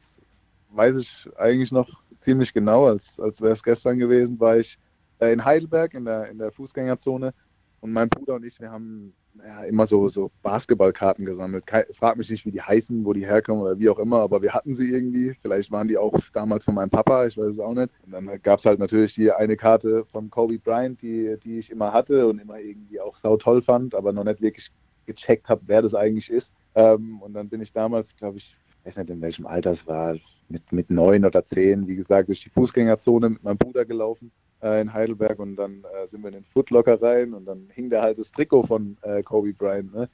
[0.69, 1.89] weiß ich eigentlich noch
[2.27, 4.77] ziemlich genau, als, als wäre es gestern gewesen, war ich
[5.19, 7.33] äh, in Heidelberg in der, in der Fußgängerzone
[7.79, 11.63] und mein Bruder und ich, wir haben ja, immer so, so Basketballkarten gesammelt.
[11.93, 14.53] frag mich nicht, wie die heißen, wo die herkommen oder wie auch immer, aber wir
[14.53, 15.35] hatten sie irgendwie.
[15.41, 17.91] Vielleicht waren die auch damals von meinem Papa, ich weiß es auch nicht.
[18.05, 21.71] Und dann gab es halt natürlich die eine Karte von Kobe Bryant, die, die ich
[21.71, 24.69] immer hatte und immer irgendwie auch sau toll fand, aber noch nicht wirklich
[25.05, 26.51] gecheckt habe, wer das eigentlich ist.
[26.75, 28.57] Ähm, und dann bin ich damals, glaube ich,
[28.87, 30.15] weiß nicht in welchem Alter es war,
[30.47, 34.31] mit, mit neun oder zehn, wie gesagt, durch die Fußgängerzone mit meinem Bruder gelaufen
[34.63, 37.89] äh, in Heidelberg und dann äh, sind wir in den Footlocker rein und dann hing
[37.89, 39.93] da halt das Trikot von äh, Kobe Bryant.
[39.93, 40.09] Ne?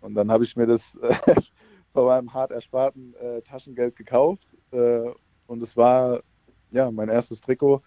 [0.00, 1.14] Und dann habe ich mir das äh,
[1.92, 5.10] von meinem hart ersparten äh, Taschengeld gekauft äh,
[5.46, 6.22] und es war
[6.70, 7.82] ja mein erstes Trikot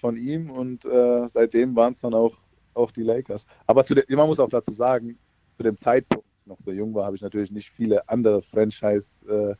[0.00, 0.86] von ihm und
[1.26, 2.34] seitdem waren es dann auch,
[2.72, 3.44] auch die Lakers.
[3.66, 5.18] Aber zu man muss auch dazu sagen,
[5.58, 9.56] zu dem Zeitpunkt, noch so jung war, habe ich natürlich nicht viele andere Franchise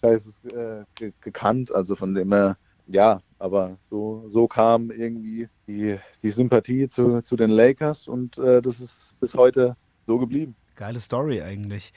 [0.00, 1.74] Scheißes äh, gekannt.
[1.74, 7.36] Also von dem her, ja, aber so, so kam irgendwie die, die Sympathie zu, zu
[7.36, 10.56] den Lakers und äh, das ist bis heute so geblieben.
[10.74, 11.92] Geile Story eigentlich.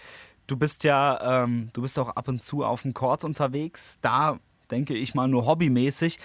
[0.47, 3.99] Du bist ja, ähm, du bist auch ab und zu auf dem Court unterwegs.
[4.01, 4.39] Da
[4.69, 6.19] denke ich mal nur hobbymäßig.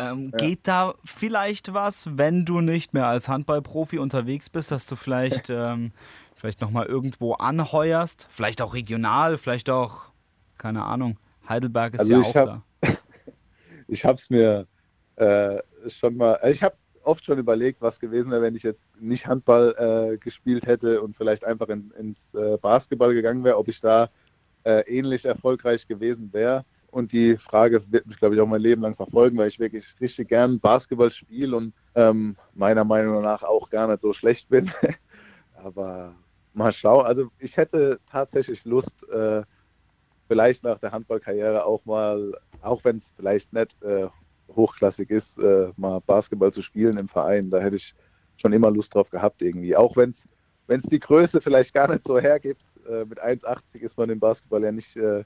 [0.00, 0.38] Ähm, ja.
[0.38, 5.50] Geht da vielleicht was, wenn du nicht mehr als Handballprofi unterwegs bist, dass du vielleicht,
[5.50, 5.92] ähm,
[6.38, 8.28] vielleicht nochmal irgendwo anheuerst?
[8.30, 10.10] Vielleicht auch regional, vielleicht auch,
[10.56, 12.88] keine Ahnung, Heidelberg ist also ja auch hab, da.
[13.88, 14.66] ich habe es mir
[15.16, 18.88] äh, schon mal, also ich habe oft schon überlegt, was gewesen wäre, wenn ich jetzt
[19.00, 19.74] nicht Handball
[20.12, 24.10] äh, gespielt hätte und vielleicht einfach in, ins äh, Basketball gegangen wäre, ob ich da
[24.64, 26.64] äh, ähnlich erfolgreich gewesen wäre.
[26.90, 29.84] Und die Frage wird mich, glaube ich, auch mein Leben lang verfolgen, weil ich wirklich
[30.00, 34.70] richtig gern Basketball spiele und ähm, meiner Meinung nach auch gar nicht so schlecht bin.
[35.54, 36.14] Aber
[36.54, 37.06] mal schauen.
[37.06, 39.42] Also ich hätte tatsächlich Lust, äh,
[40.28, 42.32] vielleicht nach der Handballkarriere auch mal,
[42.62, 44.08] auch wenn es vielleicht nicht äh,
[44.54, 47.50] hochklassig ist, äh, mal Basketball zu spielen im Verein.
[47.50, 47.94] Da hätte ich
[48.36, 49.76] schon immer Lust drauf gehabt irgendwie.
[49.76, 50.14] Auch wenn
[50.68, 52.62] es die Größe vielleicht gar nicht so hergibt.
[52.88, 55.24] Äh, mit 1,80 ist man im Basketball ja nicht, äh,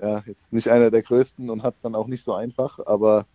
[0.00, 2.78] ja, jetzt nicht einer der größten und hat es dann auch nicht so einfach.
[2.86, 3.26] Aber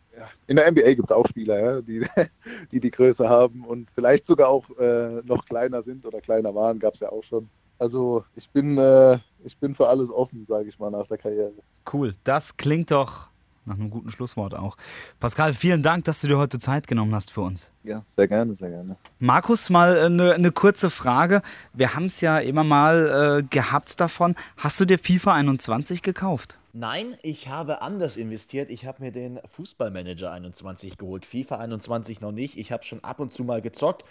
[0.48, 2.06] in der NBA gibt es auch Spieler, ja, die,
[2.72, 6.80] die die Größe haben und vielleicht sogar auch äh, noch kleiner sind oder kleiner waren,
[6.80, 7.50] gab es ja auch schon.
[7.80, 11.54] Also ich bin, äh, ich bin für alles offen, sage ich mal, nach der Karriere.
[11.92, 13.33] Cool, das klingt doch
[13.66, 14.78] nach einem guten Schlusswort auch.
[15.20, 17.70] Pascal, vielen Dank, dass du dir heute Zeit genommen hast für uns.
[17.84, 18.96] Ja, sehr gerne, sehr gerne.
[19.20, 21.42] Markus, mal eine, eine kurze Frage.
[21.74, 24.36] Wir haben es ja immer mal äh, gehabt davon.
[24.58, 26.58] Hast du dir FIFA 21 gekauft?
[26.76, 28.72] Nein, ich habe anders investiert.
[28.72, 31.26] Ich habe mir den Fußballmanager 21 geholt.
[31.26, 32.58] FIFA 21 noch nicht.
[32.58, 34.04] Ich habe schon ab und zu mal gezockt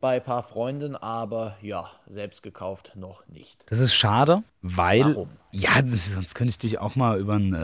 [0.00, 3.64] bei ein paar Freunden, aber ja, selbst gekauft noch nicht.
[3.68, 5.04] Das ist schade, weil.
[5.14, 5.30] Warum?
[5.52, 7.54] Ja, sonst könnte ich dich auch mal über einen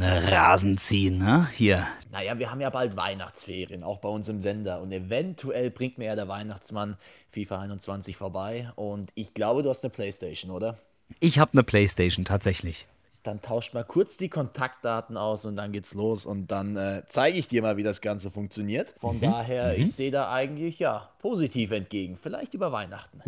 [0.00, 1.48] äh, Rasen ziehen, ne?
[1.52, 1.86] Hier.
[2.12, 4.82] Naja, wir haben ja bald Weihnachtsferien, auch bei uns im Sender.
[4.82, 6.96] Und eventuell bringt mir ja der Weihnachtsmann
[7.30, 8.70] FIFA 21 vorbei.
[8.76, 10.78] Und ich glaube, du hast eine Playstation, oder?
[11.20, 12.86] Ich habe eine Playstation, tatsächlich
[13.26, 17.38] dann tauscht mal kurz die Kontaktdaten aus und dann geht's los und dann äh, zeige
[17.38, 18.94] ich dir mal, wie das Ganze funktioniert.
[18.98, 19.22] Von mhm.
[19.22, 19.82] daher, mhm.
[19.82, 23.22] ich sehe da eigentlich ja positiv entgegen, vielleicht über Weihnachten.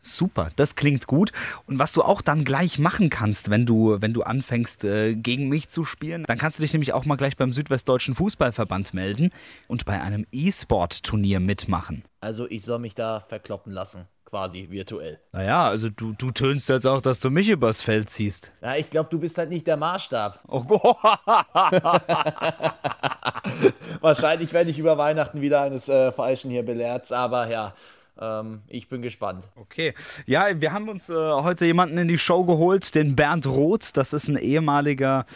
[0.00, 1.32] Super, das klingt gut.
[1.66, 5.48] Und was du auch dann gleich machen kannst, wenn du, wenn du anfängst, äh, gegen
[5.48, 9.30] mich zu spielen, dann kannst du dich nämlich auch mal gleich beim Südwestdeutschen Fußballverband melden
[9.66, 12.04] und bei einem E-Sport-Turnier mitmachen.
[12.20, 15.20] Also ich soll mich da verkloppen lassen quasi virtuell.
[15.30, 18.50] Naja, also du, du tönst jetzt auch, dass du mich übers Feld ziehst.
[18.62, 20.40] Ja, ich glaube, du bist halt nicht der Maßstab.
[20.54, 20.96] Oh.
[24.00, 27.74] Wahrscheinlich werde ich über Weihnachten wieder eines äh, Falschen hier belehrt, aber ja.
[28.18, 29.44] Ähm, ich bin gespannt.
[29.56, 29.94] Okay.
[30.26, 33.96] Ja, wir haben uns äh, heute jemanden in die Show geholt, den Bernd Roth.
[33.96, 35.26] Das ist ein ehemaliger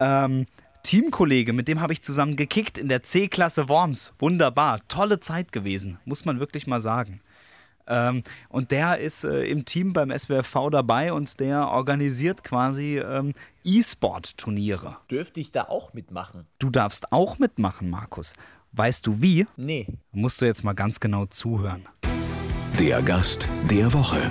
[0.00, 0.46] ähm,
[0.82, 4.14] Teamkollege, mit dem habe ich zusammen gekickt in der C-Klasse Worms.
[4.18, 4.80] Wunderbar.
[4.88, 7.20] Tolle Zeit gewesen, muss man wirklich mal sagen.
[7.86, 13.32] Ähm, und der ist äh, im Team beim SWFV dabei und der organisiert quasi ähm,
[13.64, 14.96] E-Sport-Turniere.
[15.10, 16.46] Dürfte ich da auch mitmachen?
[16.58, 18.34] Du darfst auch mitmachen, Markus.
[18.72, 19.46] Weißt du wie?
[19.56, 19.86] Nee.
[20.12, 21.82] Musst du jetzt mal ganz genau zuhören.
[22.78, 24.30] Der Gast der Woche.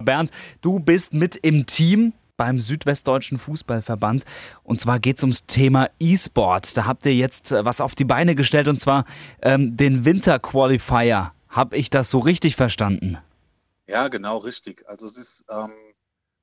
[0.00, 4.24] Bernd, du bist mit im Team beim Südwestdeutschen Fußballverband.
[4.62, 6.74] Und zwar geht es ums Thema E-Sport.
[6.78, 9.04] Da habt ihr jetzt äh, was auf die Beine gestellt und zwar
[9.42, 11.32] ähm, den Winter Qualifier.
[11.50, 13.18] Habe ich das so richtig verstanden?
[13.86, 14.88] Ja, genau richtig.
[14.88, 15.72] Also es ist ähm,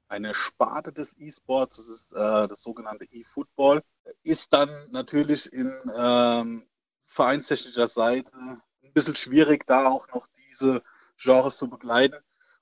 [0.08, 3.81] eine Sparte des E-Sports, das ist äh, das sogenannte E-Football.
[4.23, 6.63] Ist dann natürlich in ähm,
[7.05, 10.84] vereinstechnischer Seite ein bisschen schwierig, da auch noch diese
[11.17, 12.17] Genres zu begleiten.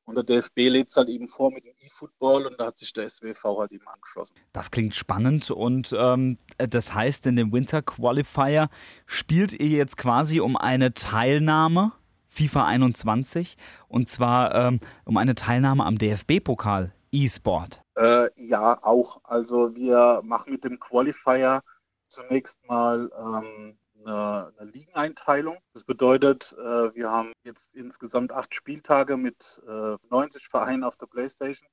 [0.05, 2.91] Und der DFB lebt es halt eben vor mit dem E-Football und da hat sich
[2.91, 4.35] der SWV halt eben angeschlossen.
[4.51, 8.67] Das klingt spannend und ähm, das heißt, in dem Winter Qualifier
[9.05, 11.93] spielt ihr jetzt quasi um eine Teilnahme
[12.27, 13.55] FIFA 21
[13.87, 17.81] und zwar ähm, um eine Teilnahme am DFB-Pokal E-Sport.
[17.95, 19.21] Äh, ja, auch.
[19.23, 21.61] Also wir machen mit dem Qualifier
[22.07, 25.57] zunächst mal ähm, eine, eine Ligeneinteilung.
[25.73, 31.07] Das bedeutet, äh, wir haben jetzt insgesamt acht Spieltage mit äh, 90 Vereinen auf der
[31.07, 31.67] Playstation.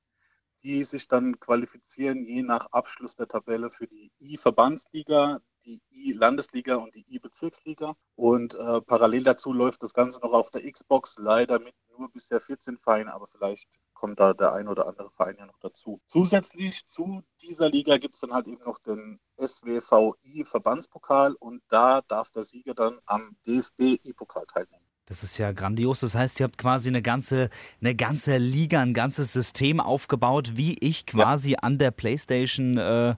[0.63, 6.93] die sich dann qualifizieren je nach Abschluss der Tabelle für die I-Verbandsliga, die I-Landesliga und
[6.95, 7.95] die I-Bezirksliga.
[8.15, 12.41] Und äh, parallel dazu läuft das Ganze noch auf der Xbox, leider mit nur bisher
[12.41, 13.69] 14 Vereinen, aber vielleicht
[14.01, 16.01] kommt da der ein oder andere Verein ja noch dazu.
[16.07, 22.01] Zusätzlich zu dieser Liga gibt es dann halt eben noch den SWVI Verbandspokal und da
[22.07, 24.83] darf der Sieger dann am DFB I-Pokal teilnehmen.
[25.05, 25.99] Das ist ja grandios.
[25.99, 30.75] Das heißt, ihr habt quasi eine ganze, eine ganze Liga, ein ganzes System aufgebaut, wie
[30.79, 31.59] ich quasi ja.
[31.59, 33.15] an der Playstation äh,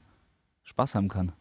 [0.63, 1.31] Spaß haben kann.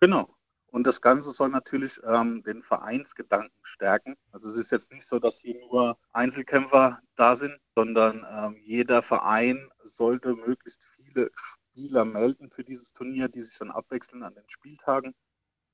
[0.00, 0.28] Genau.
[0.74, 4.16] Und das Ganze soll natürlich ähm, den Vereinsgedanken stärken.
[4.32, 9.00] Also es ist jetzt nicht so, dass hier nur Einzelkämpfer da sind, sondern ähm, jeder
[9.00, 14.48] Verein sollte möglichst viele Spieler melden für dieses Turnier, die sich dann abwechseln an den
[14.48, 15.14] Spieltagen.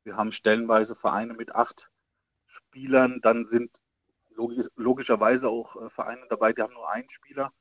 [0.05, 1.91] Wir haben stellenweise Vereine mit acht
[2.45, 3.81] Spielern, dann sind
[4.35, 7.55] logisch, logischerweise auch äh, Vereine dabei, die haben nur einen Spieler.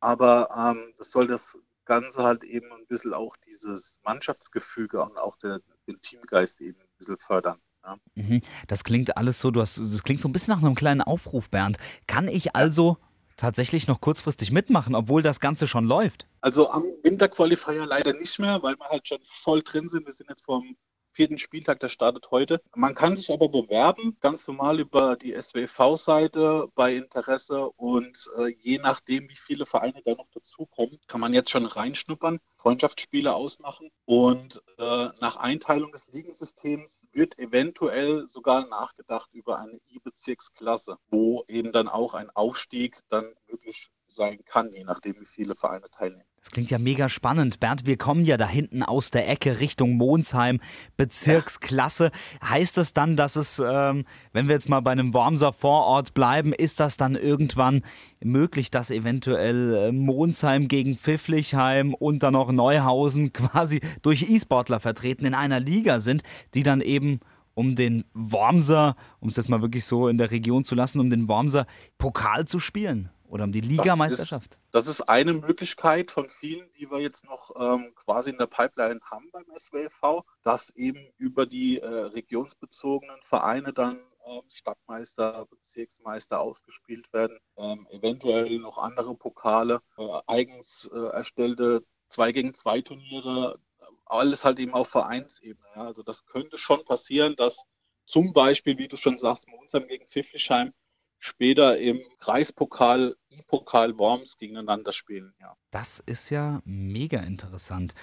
[0.00, 5.36] Aber ähm, das soll das Ganze halt eben ein bisschen auch dieses Mannschaftsgefüge und auch
[5.36, 5.60] der,
[5.92, 7.58] den Teamgeist eben ein bisschen fördern.
[7.84, 7.96] Ja.
[8.14, 8.42] Mhm.
[8.68, 11.48] Das klingt alles so, du hast, das klingt so ein bisschen nach einem kleinen Aufruf,
[11.48, 11.78] Bernd.
[12.06, 12.98] Kann ich also
[13.36, 16.26] tatsächlich noch kurzfristig mitmachen, obwohl das Ganze schon läuft?
[16.42, 20.06] Also am Winterqualifier leider nicht mehr, weil wir halt schon voll drin sind.
[20.06, 20.76] Wir sind jetzt vom
[21.20, 22.62] vierten Spieltag, der startet heute.
[22.74, 28.78] Man kann sich aber bewerben, ganz normal über die SWV-Seite bei Interesse und äh, je
[28.78, 34.62] nachdem, wie viele Vereine da noch dazukommen, kann man jetzt schon reinschnuppern, Freundschaftsspiele ausmachen und
[34.78, 41.88] äh, nach Einteilung des Ligensystems wird eventuell sogar nachgedacht über eine I-Bezirksklasse, wo eben dann
[41.88, 46.29] auch ein Aufstieg dann möglich sein kann, je nachdem, wie viele Vereine teilnehmen.
[46.42, 47.60] Das klingt ja mega spannend.
[47.60, 50.58] Bernd, wir kommen ja da hinten aus der Ecke Richtung Monsheim,
[50.96, 52.10] Bezirksklasse.
[52.42, 56.54] Heißt das dann, dass es, ähm, wenn wir jetzt mal bei einem Wormser Vorort bleiben,
[56.54, 57.82] ist das dann irgendwann
[58.24, 65.26] möglich, dass eventuell äh, Monsheim gegen Pfifflichheim und dann noch Neuhausen quasi durch E-Sportler vertreten
[65.26, 66.22] in einer Liga sind,
[66.54, 67.20] die dann eben
[67.52, 71.10] um den Wormser, um es jetzt mal wirklich so in der Region zu lassen, um
[71.10, 71.66] den Wormser
[71.98, 73.10] Pokal zu spielen?
[73.30, 74.58] Oder um die Ligameisterschaft?
[74.72, 78.46] Das, das ist eine Möglichkeit von vielen, die wir jetzt noch ähm, quasi in der
[78.46, 86.40] Pipeline haben beim SWLV, dass eben über die äh, regionsbezogenen Vereine dann äh, Stadtmeister, Bezirksmeister
[86.40, 93.60] ausgespielt werden, ähm, eventuell noch andere Pokale, äh, eigens äh, erstellte 2 gegen 2 Turniere,
[94.06, 95.68] alles halt eben auf Vereinsebene.
[95.76, 95.84] Ja.
[95.86, 97.62] Also das könnte schon passieren, dass
[98.06, 100.72] zum Beispiel, wie du schon sagst, Monsheim gegen Pfifflichheim
[101.20, 105.34] später im Kreispokal, I-Pokal Worms gegeneinander spielen.
[105.40, 105.56] Ja.
[105.70, 107.94] Das ist ja mega interessant.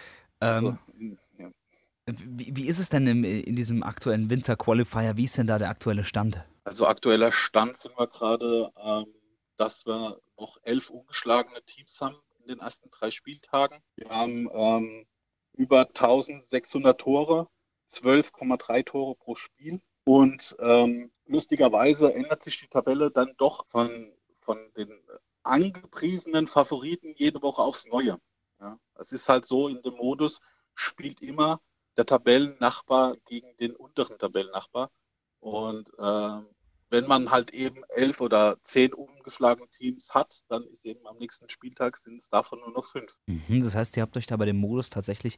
[0.42, 0.78] Ähm, also,
[1.38, 1.52] ja.
[2.06, 5.18] wie, wie, ist es denn im, in diesem aktuellen Winter-Qualifier?
[5.18, 6.46] Wie ist denn da der aktuelle Stand?
[6.64, 9.06] Also aktueller Stand sind wir gerade, ähm,
[9.58, 13.80] dass wir noch elf ungeschlagene Teams haben in den ersten drei Spieltagen.
[13.96, 15.06] Wir haben ähm,
[15.54, 17.48] über 1600 Tore,
[17.92, 19.82] 12,3 Tore pro Spiel.
[20.06, 24.90] Und ähm, lustigerweise ändert sich die Tabelle dann doch von, von den
[25.48, 28.18] angepriesenen Favoriten jede Woche aufs Neue.
[28.60, 30.40] Ja, es ist halt so, in dem Modus
[30.74, 31.62] spielt immer
[31.98, 34.92] der Tabellennachbar gegen den unteren Tabellennachbar.
[35.40, 36.42] Und äh,
[36.90, 41.50] wenn man halt eben elf oder zehn umgeschlagene Teams hat, dann ist eben am nächsten
[41.50, 43.18] Spieltag sind es davon nur noch fünf.
[43.26, 45.38] Mhm, das heißt, ihr habt euch da bei dem Modus tatsächlich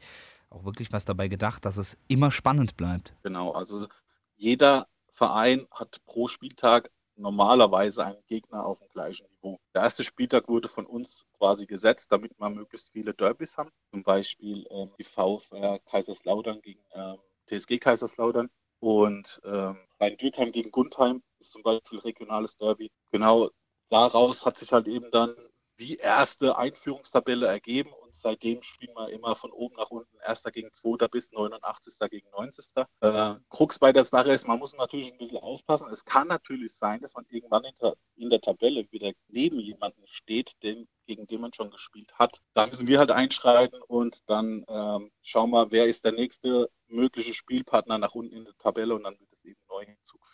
[0.49, 3.13] auch wirklich was dabei gedacht, dass es immer spannend bleibt.
[3.23, 3.87] Genau, also
[4.35, 9.59] jeder Verein hat pro Spieltag normalerweise einen Gegner auf dem gleichen Niveau.
[9.75, 13.71] Der erste Spieltag wurde von uns quasi gesetzt, damit wir möglichst viele Derbys haben.
[13.91, 21.21] Zum Beispiel ähm, die VfR Kaiserslautern gegen ähm, TSG Kaiserslautern und ähm, Rhein-Dürkheim gegen Gundheim
[21.39, 22.89] ist zum Beispiel regionales Derby.
[23.11, 23.49] Genau
[23.89, 25.35] daraus hat sich halt eben dann
[25.79, 31.07] die erste Einführungstabelle ergeben Seitdem spielen wir immer von oben nach unten, erster gegen zweiter
[31.07, 31.93] bis 89.
[32.09, 32.65] gegen 90.
[33.01, 35.87] Äh, Krux bei der Sache ist, man muss natürlich ein bisschen aufpassen.
[35.91, 40.05] Es kann natürlich sein, dass man irgendwann in der, in der Tabelle wieder neben jemanden
[40.05, 42.41] steht, den, gegen den man schon gespielt hat.
[42.53, 47.33] Da müssen wir halt einschreiten und dann ähm, schauen wir, wer ist der nächste mögliche
[47.33, 50.28] Spielpartner nach unten in der Tabelle und dann wird es eben neu hinzugefügt.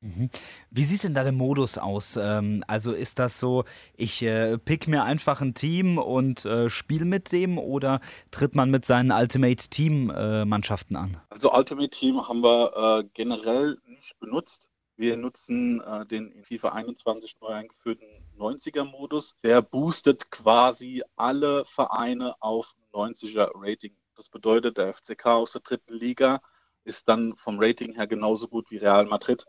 [0.00, 0.30] Mhm.
[0.70, 2.16] Wie sieht denn da der Modus aus?
[2.16, 3.64] Ähm, also ist das so,
[3.96, 8.70] ich äh, pick mir einfach ein Team und äh, spiele mit dem oder tritt man
[8.70, 11.16] mit seinen Ultimate Team äh, Mannschaften an?
[11.30, 14.68] Also Ultimate Team haben wir äh, generell nicht benutzt.
[14.96, 15.80] Wir nutzen
[16.10, 19.36] den in FIFA 21 neu eingeführten 90er Modus.
[19.44, 23.94] Der boostet quasi alle Vereine auf 90er Rating.
[24.16, 26.40] Das bedeutet, der FCK aus der dritten Liga
[26.82, 29.44] ist dann vom Rating her genauso gut wie Real Madrid.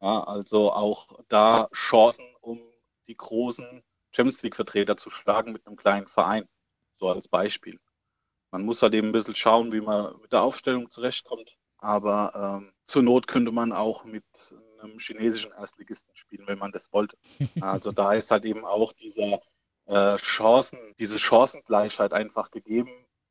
[0.00, 2.60] Ja, also auch da Chancen, um
[3.08, 3.82] die großen
[4.14, 6.48] Champions League-Vertreter zu schlagen mit einem kleinen Verein.
[6.94, 7.78] So als Beispiel.
[8.50, 11.56] Man muss halt eben ein bisschen schauen, wie man mit der Aufstellung zurechtkommt.
[11.78, 14.24] Aber ähm, zur Not könnte man auch mit
[14.80, 17.18] einem chinesischen Erstligisten spielen, wenn man das wollte.
[17.60, 19.40] Also da ist halt eben auch dieser
[19.86, 22.90] äh, Chancen, diese Chancengleichheit einfach gegeben,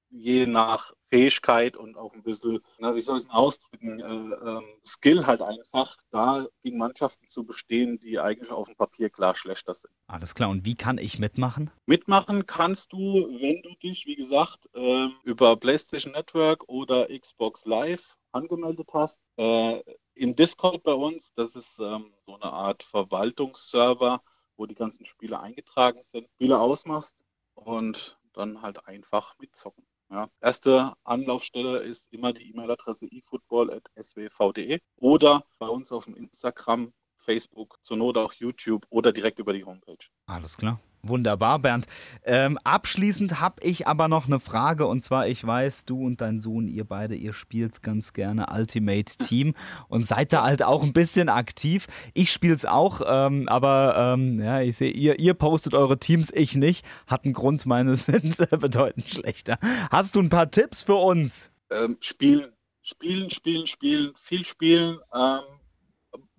[0.09, 4.65] je nach Fähigkeit und auch ein bisschen, na, wie soll ich es ausdrücken, äh, ähm,
[4.85, 9.73] Skill halt einfach, da gegen Mannschaften zu bestehen, die eigentlich auf dem Papier klar schlechter
[9.73, 9.93] sind.
[10.07, 10.49] Alles klar.
[10.49, 11.71] Und wie kann ich mitmachen?
[11.85, 18.17] Mitmachen kannst du, wenn du dich, wie gesagt, äh, über PlayStation Network oder Xbox Live
[18.33, 19.21] angemeldet hast.
[19.37, 19.81] Äh,
[20.15, 24.21] Im Discord bei uns, das ist ähm, so eine Art Verwaltungsserver,
[24.57, 27.15] wo die ganzen Spiele eingetragen sind, Spiele ausmachst
[27.53, 29.85] und dann halt einfach mitzocken.
[30.15, 30.29] Ja.
[30.39, 37.97] Erste Anlaufstelle ist immer die E-Mail-Adresse efootball.swv.de oder bei uns auf dem Instagram, Facebook, zur
[37.97, 39.97] Not auch YouTube oder direkt über die Homepage.
[40.27, 40.79] Alles klar.
[41.07, 41.85] Wunderbar, Bernd.
[42.23, 46.39] Ähm, abschließend habe ich aber noch eine Frage und zwar, ich weiß, du und dein
[46.39, 49.53] Sohn, ihr beide, ihr spielt ganz gerne Ultimate Team
[49.87, 51.87] und seid da halt auch ein bisschen aktiv.
[52.15, 56.31] Ich spiele es auch, ähm, aber ähm, ja, ich sehe, ihr, ihr postet eure Teams,
[56.33, 56.83] ich nicht.
[57.05, 59.59] Hat einen Grund, meine sind bedeutend schlechter.
[59.91, 61.51] Hast du ein paar Tipps für uns?
[61.69, 62.47] Ähm, spielen,
[62.81, 64.97] spielen, spielen, spielen, viel spielen.
[65.13, 65.41] Ähm,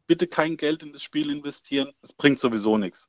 [0.08, 1.92] bitte kein Geld in das Spiel investieren.
[2.02, 3.08] Es bringt sowieso nichts.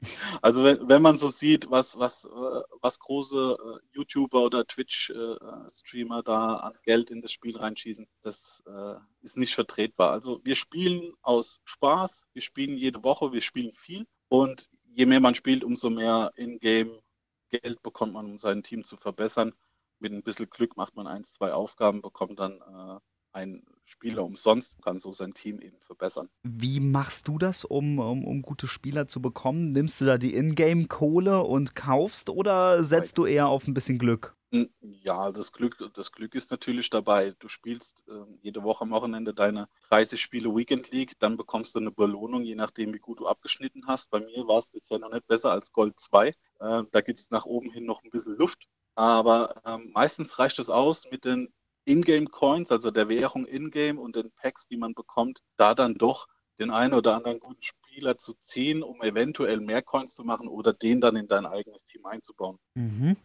[0.42, 6.22] Also wenn, wenn man so sieht, was, was, äh, was große äh, YouTuber oder Twitch-Streamer
[6.22, 10.10] da an Geld in das Spiel reinschießen, das äh, ist nicht vertretbar.
[10.10, 15.20] Also wir spielen aus Spaß, wir spielen jede Woche, wir spielen viel und je mehr
[15.20, 17.00] man spielt, umso mehr in-game
[17.48, 19.52] Geld bekommt man, um sein Team zu verbessern.
[19.98, 23.00] Mit ein bisschen Glück macht man ein, zwei Aufgaben, bekommt dann äh,
[23.32, 26.28] ein Spieler umsonst, kann so sein Team eben verbessern.
[26.42, 29.70] Wie machst du das, um, um, um gute Spieler zu bekommen?
[29.70, 34.36] Nimmst du da die Ingame-Kohle und kaufst oder setzt du eher auf ein bisschen Glück?
[34.52, 37.34] Hm, ja, das Glück, das Glück ist natürlich dabei.
[37.38, 38.12] Du spielst äh,
[38.42, 42.54] jede Woche am Wochenende deine 30 Spiele Weekend League, dann bekommst du eine Belohnung, je
[42.54, 44.10] nachdem, wie gut du abgeschnitten hast.
[44.10, 46.28] Bei mir war es bisher noch nicht besser als Gold 2.
[46.28, 48.68] Äh, da gibt es nach oben hin noch ein bisschen Luft.
[48.94, 51.52] Aber äh, meistens reicht es aus, mit den
[51.86, 56.26] Ingame-Coins, also der Währung Ingame und den Packs, die man bekommt, da dann doch
[56.58, 60.72] den einen oder anderen guten Spieler zu ziehen, um eventuell mehr Coins zu machen oder
[60.72, 62.58] den dann in dein eigenes Team einzubauen.
[62.74, 63.16] Mhm.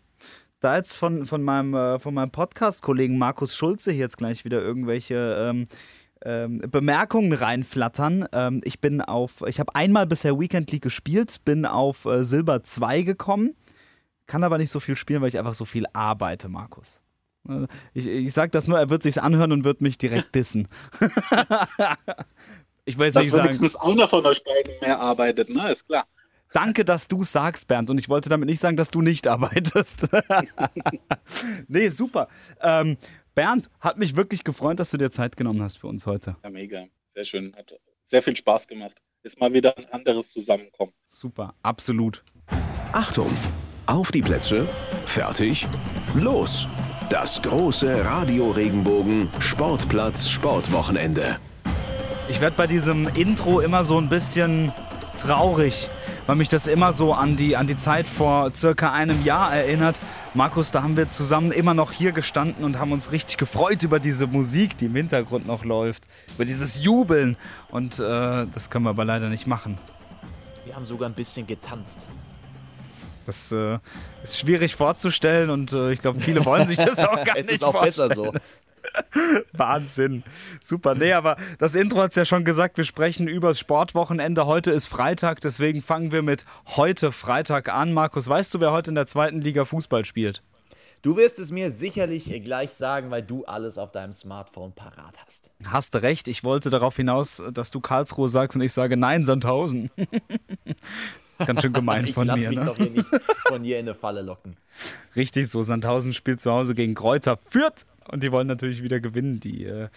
[0.60, 5.16] Da jetzt von, von meinem, äh, von meinem Podcast-Kollegen Markus Schulze jetzt gleich wieder irgendwelche
[5.50, 5.68] ähm,
[6.24, 8.28] ähm, Bemerkungen reinflattern.
[8.32, 12.62] Ähm, ich bin auf, ich habe einmal bisher Weekend League gespielt, bin auf äh, Silber
[12.62, 13.56] 2 gekommen,
[14.28, 17.02] kann aber nicht so viel spielen, weil ich einfach so viel arbeite, Markus.
[17.94, 20.68] Ich, ich sage das nur, er wird sich's anhören und wird mich direkt dissen.
[22.86, 23.46] ich weiß dass nicht sagen.
[23.46, 25.72] wenigstens einer von euch beiden mehr arbeitet, ne?
[25.72, 26.06] Ist klar.
[26.54, 27.90] Danke, dass du es sagst, Bernd.
[27.90, 30.10] Und ich wollte damit nicht sagen, dass du nicht arbeitest.
[31.68, 32.28] nee, super.
[32.60, 32.98] Ähm,
[33.36, 36.36] Bernd, hat mich wirklich gefreut, dass du dir Zeit genommen hast für uns heute.
[36.44, 36.88] Ja, mega.
[37.16, 37.56] Sehr schön.
[37.56, 37.74] Hat
[38.06, 39.02] sehr viel Spaß gemacht.
[39.24, 40.92] Ist mal wieder ein anderes Zusammenkommen.
[41.10, 42.24] Super, absolut.
[42.92, 43.32] Achtung!
[43.86, 44.68] Auf die Plätze,
[45.06, 45.68] fertig,
[46.16, 46.68] los!
[47.12, 51.40] Das große Radio Regenbogen Sportplatz Sportwochenende.
[52.30, 54.72] Ich werde bei diesem Intro immer so ein bisschen
[55.18, 55.90] traurig,
[56.26, 60.02] weil mich das immer so an die, an die Zeit vor circa einem Jahr erinnert.
[60.34, 64.00] Markus, da haben wir zusammen immer noch hier gestanden und haben uns richtig gefreut über
[64.00, 66.06] diese Musik, die im Hintergrund noch läuft,
[66.36, 67.36] über dieses Jubeln.
[67.72, 69.78] Und äh, das können wir aber leider nicht machen.
[70.64, 72.08] Wir haben sogar ein bisschen getanzt.
[73.26, 73.78] Das äh,
[74.24, 77.56] ist schwierig vorzustellen und äh, ich glaube, viele wollen sich das auch gar es nicht
[77.56, 78.10] ist auch vorstellen.
[78.10, 78.34] besser so.
[79.54, 80.24] Wahnsinn.
[80.60, 80.96] Super.
[80.96, 84.46] Nee, aber das Intro hat es ja schon gesagt, wir sprechen über das Sportwochenende.
[84.46, 86.46] Heute ist Freitag, deswegen fangen wir mit
[86.76, 87.94] heute Freitag an.
[87.94, 90.42] Markus, weißt du, wer heute in der zweiten Liga Fußball spielt?
[91.04, 95.50] Du wirst es mir sicherlich gleich sagen, weil du alles auf deinem Smartphone parat hast.
[95.66, 96.28] Hast du recht.
[96.28, 99.90] Ich wollte darauf hinaus, dass du Karlsruhe sagst und ich sage nein, Sandhausen.
[101.46, 102.50] Ganz schön gemein von ich mir.
[102.50, 102.66] Mich ne?
[102.66, 103.10] doch hier nicht
[103.48, 104.58] von hier in eine Falle locken.
[105.16, 105.64] Richtig so.
[105.64, 107.86] Sandhausen spielt zu Hause gegen Kräuter Fürth.
[108.10, 109.40] Und die wollen natürlich wieder gewinnen.
[109.40, 109.90] Die, äh,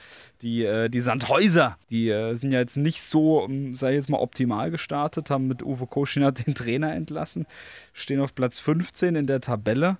[0.42, 4.70] die, äh, die Sandhäuser, die äh, sind ja jetzt nicht so, sei jetzt mal optimal
[4.70, 7.46] gestartet, haben mit Uwe Koschiner den Trainer entlassen,
[7.92, 9.96] stehen auf Platz 15 in der Tabelle.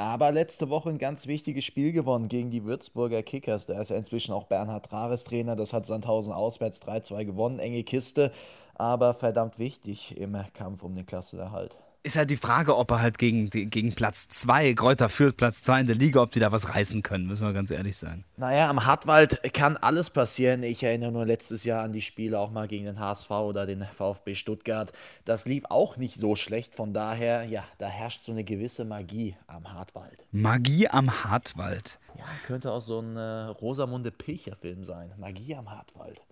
[0.00, 3.66] Aber letzte Woche ein ganz wichtiges Spiel gewonnen gegen die Würzburger Kickers.
[3.66, 5.56] Da ist ja inzwischen auch Bernhard Rares Trainer.
[5.56, 7.58] Das hat Sandhausen auswärts 3-2 gewonnen.
[7.58, 8.32] Enge Kiste,
[8.80, 11.76] aber verdammt wichtig im Kampf um den Klassenerhalt.
[12.02, 15.82] Ist halt die Frage, ob er halt gegen, gegen Platz 2, Kräuter führt Platz 2
[15.82, 18.24] in der Liga, ob die da was reißen können, müssen wir ganz ehrlich sein.
[18.38, 20.62] Naja, am Hartwald kann alles passieren.
[20.62, 23.84] Ich erinnere nur letztes Jahr an die Spiele auch mal gegen den HSV oder den
[23.84, 24.92] VfB Stuttgart.
[25.26, 26.74] Das lief auch nicht so schlecht.
[26.74, 30.24] Von daher, ja, da herrscht so eine gewisse Magie am Hartwald.
[30.32, 31.98] Magie am Hartwald.
[32.16, 35.12] Ja, könnte auch so ein äh, Rosamunde Pilcher-Film sein.
[35.18, 36.22] Magie am Hartwald.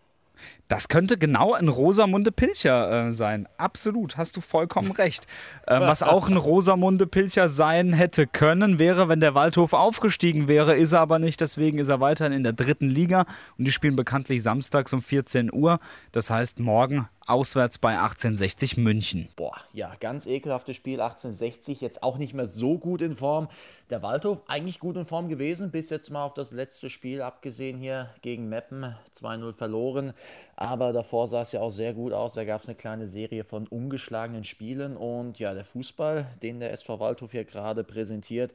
[0.68, 3.48] Das könnte genau ein Rosamunde Pilcher äh, sein.
[3.56, 5.26] Absolut, hast du vollkommen recht.
[5.66, 10.76] Äh, was auch ein Rosamunde Pilcher sein hätte können, wäre, wenn der Waldhof aufgestiegen wäre,
[10.76, 11.40] ist er aber nicht.
[11.40, 13.24] Deswegen ist er weiterhin in der dritten Liga
[13.56, 15.78] und die spielen bekanntlich samstags um 14 Uhr.
[16.12, 19.28] Das heißt morgen auswärts bei 1860 München.
[19.36, 21.00] Boah, ja, ganz ekelhaftes Spiel.
[21.00, 23.48] 1860 jetzt auch nicht mehr so gut in Form.
[23.90, 27.78] Der Waldhof eigentlich gut in Form gewesen, bis jetzt mal auf das letzte Spiel abgesehen
[27.78, 28.94] hier gegen Meppen.
[29.20, 30.14] 2-0 verloren.
[30.56, 32.34] Aber davor sah es ja auch sehr gut aus.
[32.34, 34.96] Da gab es eine kleine Serie von ungeschlagenen Spielen.
[34.96, 38.52] Und ja, der Fußball, den der SV Waldhof hier gerade präsentiert,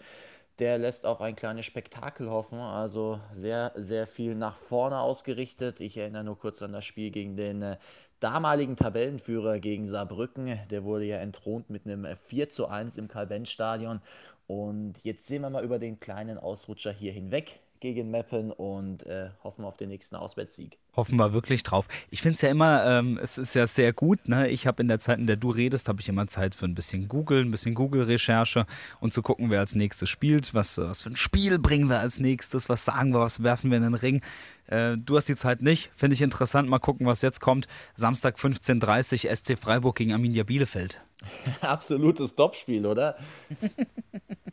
[0.60, 2.60] der lässt auf ein kleines Spektakel hoffen.
[2.60, 5.82] Also sehr, sehr viel nach vorne ausgerichtet.
[5.82, 7.78] Ich erinnere nur kurz an das Spiel gegen den äh,
[8.20, 10.60] damaligen Tabellenführer gegen Saarbrücken.
[10.70, 14.01] Der wurde ja entthront mit einem 4 zu 1 im Karl-Benz-Stadion.
[14.47, 19.29] Und jetzt sehen wir mal über den kleinen Ausrutscher hier hinweg gegen Meppen und äh,
[19.43, 20.79] hoffen auf den nächsten Auswärtssieg.
[20.95, 21.89] Hoffen wir wirklich drauf.
[22.09, 24.29] Ich finde es ja immer, ähm, es ist ja sehr gut.
[24.29, 24.47] Ne?
[24.47, 26.75] Ich habe in der Zeit, in der du redest, habe ich immer Zeit für ein
[26.75, 28.65] bisschen Google, ein bisschen Google-Recherche
[29.01, 30.53] und zu gucken, wer als nächstes spielt.
[30.53, 32.69] Was, was für ein Spiel bringen wir als nächstes?
[32.69, 33.19] Was sagen wir?
[33.19, 34.21] Was werfen wir in den Ring?
[34.67, 35.91] Äh, du hast die Zeit nicht.
[35.93, 36.69] Finde ich interessant.
[36.69, 37.67] Mal gucken, was jetzt kommt.
[37.95, 41.01] Samstag 15.30 Uhr SC Freiburg gegen Arminia Bielefeld.
[41.61, 43.17] Absolutes Topspiel, oder?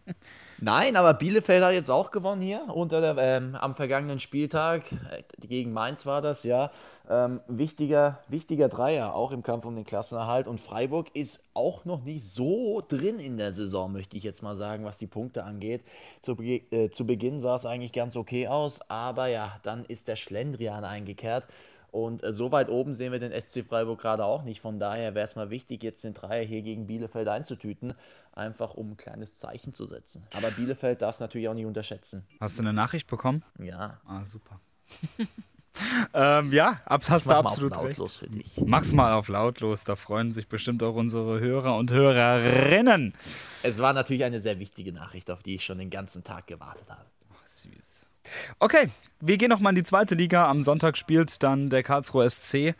[0.62, 4.82] Nein, aber Bielefeld hat jetzt auch gewonnen hier unter der, ähm, am vergangenen Spieltag.
[5.10, 6.70] Äh, gegen Mainz war das, ja.
[7.08, 10.46] Ähm, wichtiger, wichtiger Dreier, auch im Kampf um den Klassenerhalt.
[10.46, 14.54] Und Freiburg ist auch noch nicht so drin in der Saison, möchte ich jetzt mal
[14.54, 15.82] sagen, was die Punkte angeht.
[16.20, 20.16] Zu, äh, zu Beginn sah es eigentlich ganz okay aus, aber ja, dann ist der
[20.16, 21.44] Schlendrian eingekehrt.
[21.90, 24.60] Und äh, so weit oben sehen wir den SC Freiburg gerade auch nicht.
[24.60, 27.94] Von daher wäre es mal wichtig, jetzt den Dreier hier gegen Bielefeld einzutüten,
[28.32, 30.22] einfach um ein kleines Zeichen zu setzen.
[30.34, 32.24] Aber Bielefeld darf es natürlich auch nicht unterschätzen.
[32.40, 33.44] Hast du eine Nachricht bekommen?
[33.58, 34.00] Ja.
[34.06, 34.60] Ah, super.
[36.14, 37.98] ähm, ja, hast Mach du mal absolut auf recht.
[37.98, 38.60] lautlos für dich.
[38.64, 43.14] Mach's mal auf lautlos, da freuen sich bestimmt auch unsere Hörer und Hörerinnen.
[43.62, 46.88] Es war natürlich eine sehr wichtige Nachricht, auf die ich schon den ganzen Tag gewartet
[46.88, 47.04] habe.
[47.46, 48.06] Süß.
[48.58, 48.88] Okay,
[49.20, 50.48] wir gehen nochmal in die zweite Liga.
[50.48, 52.74] Am Sonntag spielt dann der Karlsruhe SC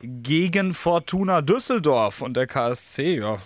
[0.00, 2.22] gegen Fortuna Düsseldorf.
[2.22, 3.38] Und der KSC, ja,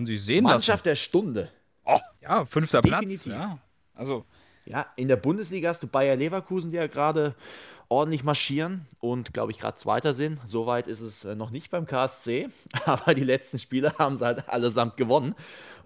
[0.00, 1.50] können Sie sehen Mannschaft der Stunde.
[1.84, 3.24] Oh, ja, fünfter Definitiv.
[3.24, 3.36] Platz.
[3.38, 3.58] Ja.
[3.94, 4.24] Also,
[4.64, 7.34] Ja, in der Bundesliga hast du Bayer Leverkusen, die ja gerade
[7.90, 10.38] ordentlich marschieren und, glaube ich, gerade Zweiter sind.
[10.46, 12.48] Soweit ist es äh, noch nicht beim KSC,
[12.86, 15.34] aber die letzten Spiele haben sie halt allesamt gewonnen.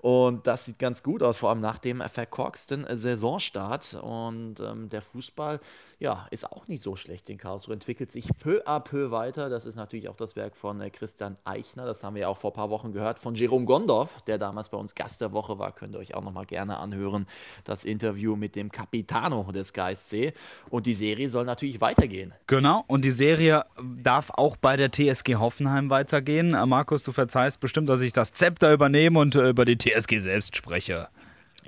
[0.04, 3.94] Und das sieht ganz gut aus, vor allem nach dem verkorksten Saisonstart.
[4.02, 5.60] Und ähm, der Fußball,
[5.98, 9.48] ja, ist auch nicht so schlecht in Karlsruhe, entwickelt sich peu à peu weiter.
[9.48, 11.86] Das ist natürlich auch das Werk von äh, Christian Eichner.
[11.86, 14.68] Das haben wir ja auch vor ein paar Wochen gehört von Jerome Gondorf, der damals
[14.68, 15.72] bei uns Gast der Woche war.
[15.72, 17.26] Könnt ihr euch auch nochmal gerne anhören.
[17.64, 20.34] Das Interview mit dem Capitano des KSC.
[20.68, 22.34] Und die Serie soll natürlich weitergehen.
[22.46, 22.84] genau.
[22.88, 23.64] Und die Serie
[24.02, 26.52] darf auch bei der TSG Hoffenheim weitergehen.
[26.52, 29.93] Äh, Markus, du verzeihst bestimmt, dass ich das Zepter übernehme und äh, über die TSG
[30.20, 31.08] selbst spreche.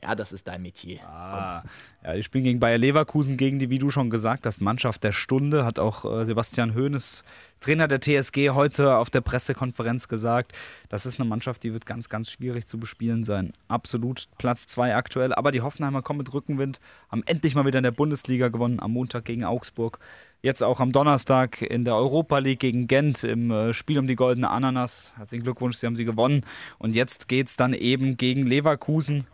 [0.02, 1.00] Ja, das ist dein Metier.
[1.06, 1.62] Ah,
[2.04, 5.12] ja, die spielen gegen Bayer Leverkusen, gegen die, wie du schon gesagt hast, Mannschaft der
[5.12, 7.24] Stunde, hat auch äh, Sebastian Hoeneß,
[7.60, 10.52] Trainer der TSG, heute auf der Pressekonferenz gesagt.
[10.88, 13.52] Das ist eine Mannschaft, die wird ganz, ganz schwierig zu bespielen sein.
[13.68, 16.80] Absolut Platz zwei aktuell, aber die Hoffenheimer kommen mit Rückenwind,
[17.10, 19.98] haben endlich mal wieder in der Bundesliga gewonnen, am Montag gegen Augsburg.
[20.42, 24.14] Jetzt auch am Donnerstag in der Europa League gegen Gent im äh, Spiel um die
[24.14, 25.14] goldene Ananas.
[25.16, 26.42] Herzlichen Glückwunsch, sie haben sie gewonnen.
[26.78, 29.26] Und jetzt geht es dann eben gegen Leverkusen.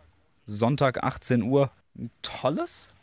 [0.53, 1.71] Sonntag 18 Uhr.
[1.97, 2.95] Ein tolles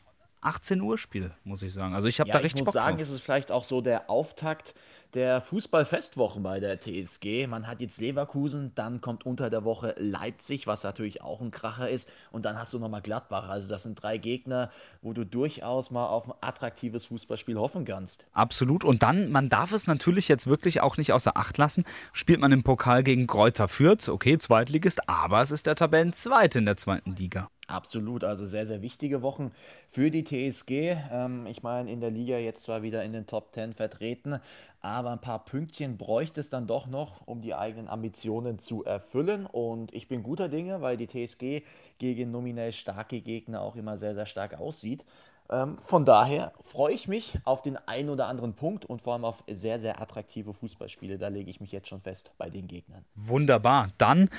[0.41, 1.93] 18 Uhr Spiel, muss ich sagen.
[1.93, 3.03] Also ich habe Ja, da ich richtig muss Bock sagen, drauf.
[3.03, 4.73] ist es vielleicht auch so der Auftakt
[5.13, 7.47] der Fußballfestwochen bei der TSG.
[7.47, 11.89] Man hat jetzt Leverkusen, dann kommt unter der Woche Leipzig, was natürlich auch ein Kracher
[11.89, 13.49] ist, und dann hast du nochmal Gladbach.
[13.49, 18.25] Also das sind drei Gegner, wo du durchaus mal auf ein attraktives Fußballspiel hoffen kannst.
[18.33, 18.83] Absolut.
[18.83, 21.83] Und dann, man darf es natürlich jetzt wirklich auch nicht außer Acht lassen,
[22.13, 24.09] spielt man im Pokal gegen Kräuter Fürth.
[24.09, 27.49] Okay, Zweitligist, aber es ist der Tabellenzweite in der zweiten Liga.
[27.69, 29.51] Absolut, also sehr, sehr wichtige Wochen
[29.91, 30.97] für die TSG.
[31.11, 34.39] Ähm, ich meine, in der Liga jetzt zwar wieder in den Top 10 vertreten,
[34.81, 39.45] aber ein paar Pünktchen bräuchte es dann doch noch, um die eigenen Ambitionen zu erfüllen.
[39.45, 41.61] Und ich bin guter Dinge, weil die TSG
[41.99, 45.05] gegen nominell starke Gegner auch immer sehr, sehr stark aussieht.
[45.51, 49.25] Ähm, von daher freue ich mich auf den einen oder anderen Punkt und vor allem
[49.25, 51.17] auf sehr, sehr attraktive Fußballspiele.
[51.17, 53.03] Da lege ich mich jetzt schon fest bei den Gegnern.
[53.15, 53.89] Wunderbar.
[53.97, 54.29] Dann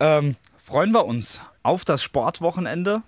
[0.00, 0.36] ähm,
[0.66, 3.02] freuen wir uns auf das Sportwochenende.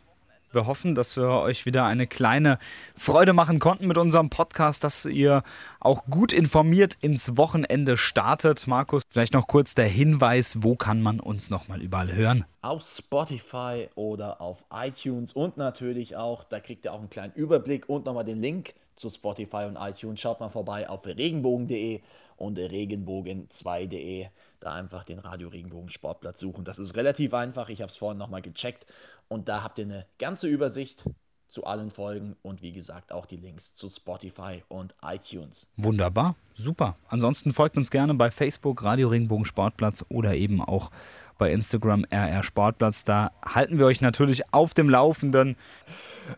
[0.52, 2.60] Wir hoffen, dass wir euch wieder eine kleine
[2.96, 5.42] Freude machen konnten mit unserem Podcast, dass ihr
[5.80, 8.68] auch gut informiert ins Wochenende startet.
[8.68, 12.44] Markus, vielleicht noch kurz der Hinweis, wo kann man uns nochmal überall hören?
[12.62, 17.88] Auf Spotify oder auf iTunes und natürlich auch, da kriegt ihr auch einen kleinen Überblick
[17.88, 20.20] und nochmal den Link zu Spotify und iTunes.
[20.20, 22.02] Schaut mal vorbei auf regenbogen.de
[22.36, 24.28] und regenbogen2.de.
[24.60, 26.64] Da einfach den Radio Regenbogen Sportplatz suchen.
[26.64, 27.68] Das ist relativ einfach.
[27.68, 28.86] Ich habe es vorhin nochmal gecheckt.
[29.28, 31.04] Und da habt ihr eine ganze Übersicht
[31.48, 35.66] zu allen Folgen und wie gesagt auch die Links zu Spotify und iTunes.
[35.76, 36.96] Wunderbar, super.
[37.08, 40.90] Ansonsten folgt uns gerne bei Facebook Radio Regenbogen Sportplatz oder eben auch
[41.38, 43.04] bei Instagram RR Sportplatz.
[43.04, 45.56] Da halten wir euch natürlich auf dem Laufenden.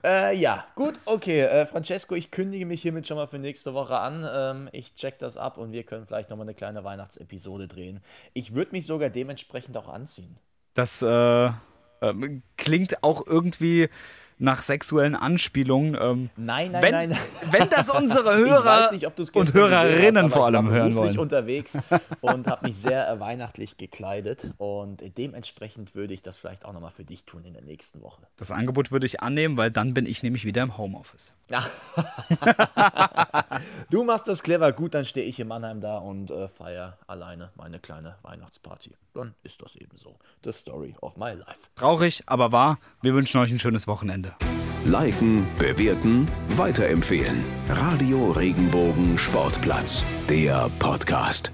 [0.04, 1.40] Äh, ja, gut, okay.
[1.40, 4.26] Äh, Francesco, ich kündige mich hiermit schon mal für nächste Woche an.
[4.32, 8.00] Ähm, ich check das ab und wir können vielleicht nochmal eine kleine Weihnachtsepisode drehen.
[8.34, 10.36] Ich würde mich sogar dementsprechend auch anziehen.
[10.74, 11.52] Das äh, äh
[12.56, 13.88] klingt auch irgendwie
[14.40, 15.96] nach sexuellen Anspielungen.
[16.00, 17.18] Ähm, nein, nein, wenn, nein,
[17.50, 21.12] Wenn das unsere Hörer nicht, und Hörerinnen hast, vor allem hören wollen.
[21.12, 21.78] Ich unterwegs
[22.20, 27.04] und habe mich sehr weihnachtlich gekleidet und dementsprechend würde ich das vielleicht auch nochmal für
[27.04, 28.22] dich tun in der nächsten Woche.
[28.36, 31.34] Das Angebot würde ich annehmen, weil dann bin ich nämlich wieder im Homeoffice.
[31.50, 31.66] Ja.
[33.90, 34.72] du machst das clever.
[34.72, 38.94] Gut, dann stehe ich in Mannheim da und äh, feiere alleine meine kleine Weihnachtsparty.
[39.12, 40.16] Dann ist das eben so.
[40.44, 41.68] The story of my life.
[41.74, 42.78] Traurig, aber wahr.
[43.02, 44.29] Wir wünschen euch ein schönes Wochenende.
[44.84, 46.26] Liken, bewerten,
[46.56, 47.44] weiterempfehlen.
[47.68, 51.52] Radio Regenbogen Sportplatz, der Podcast.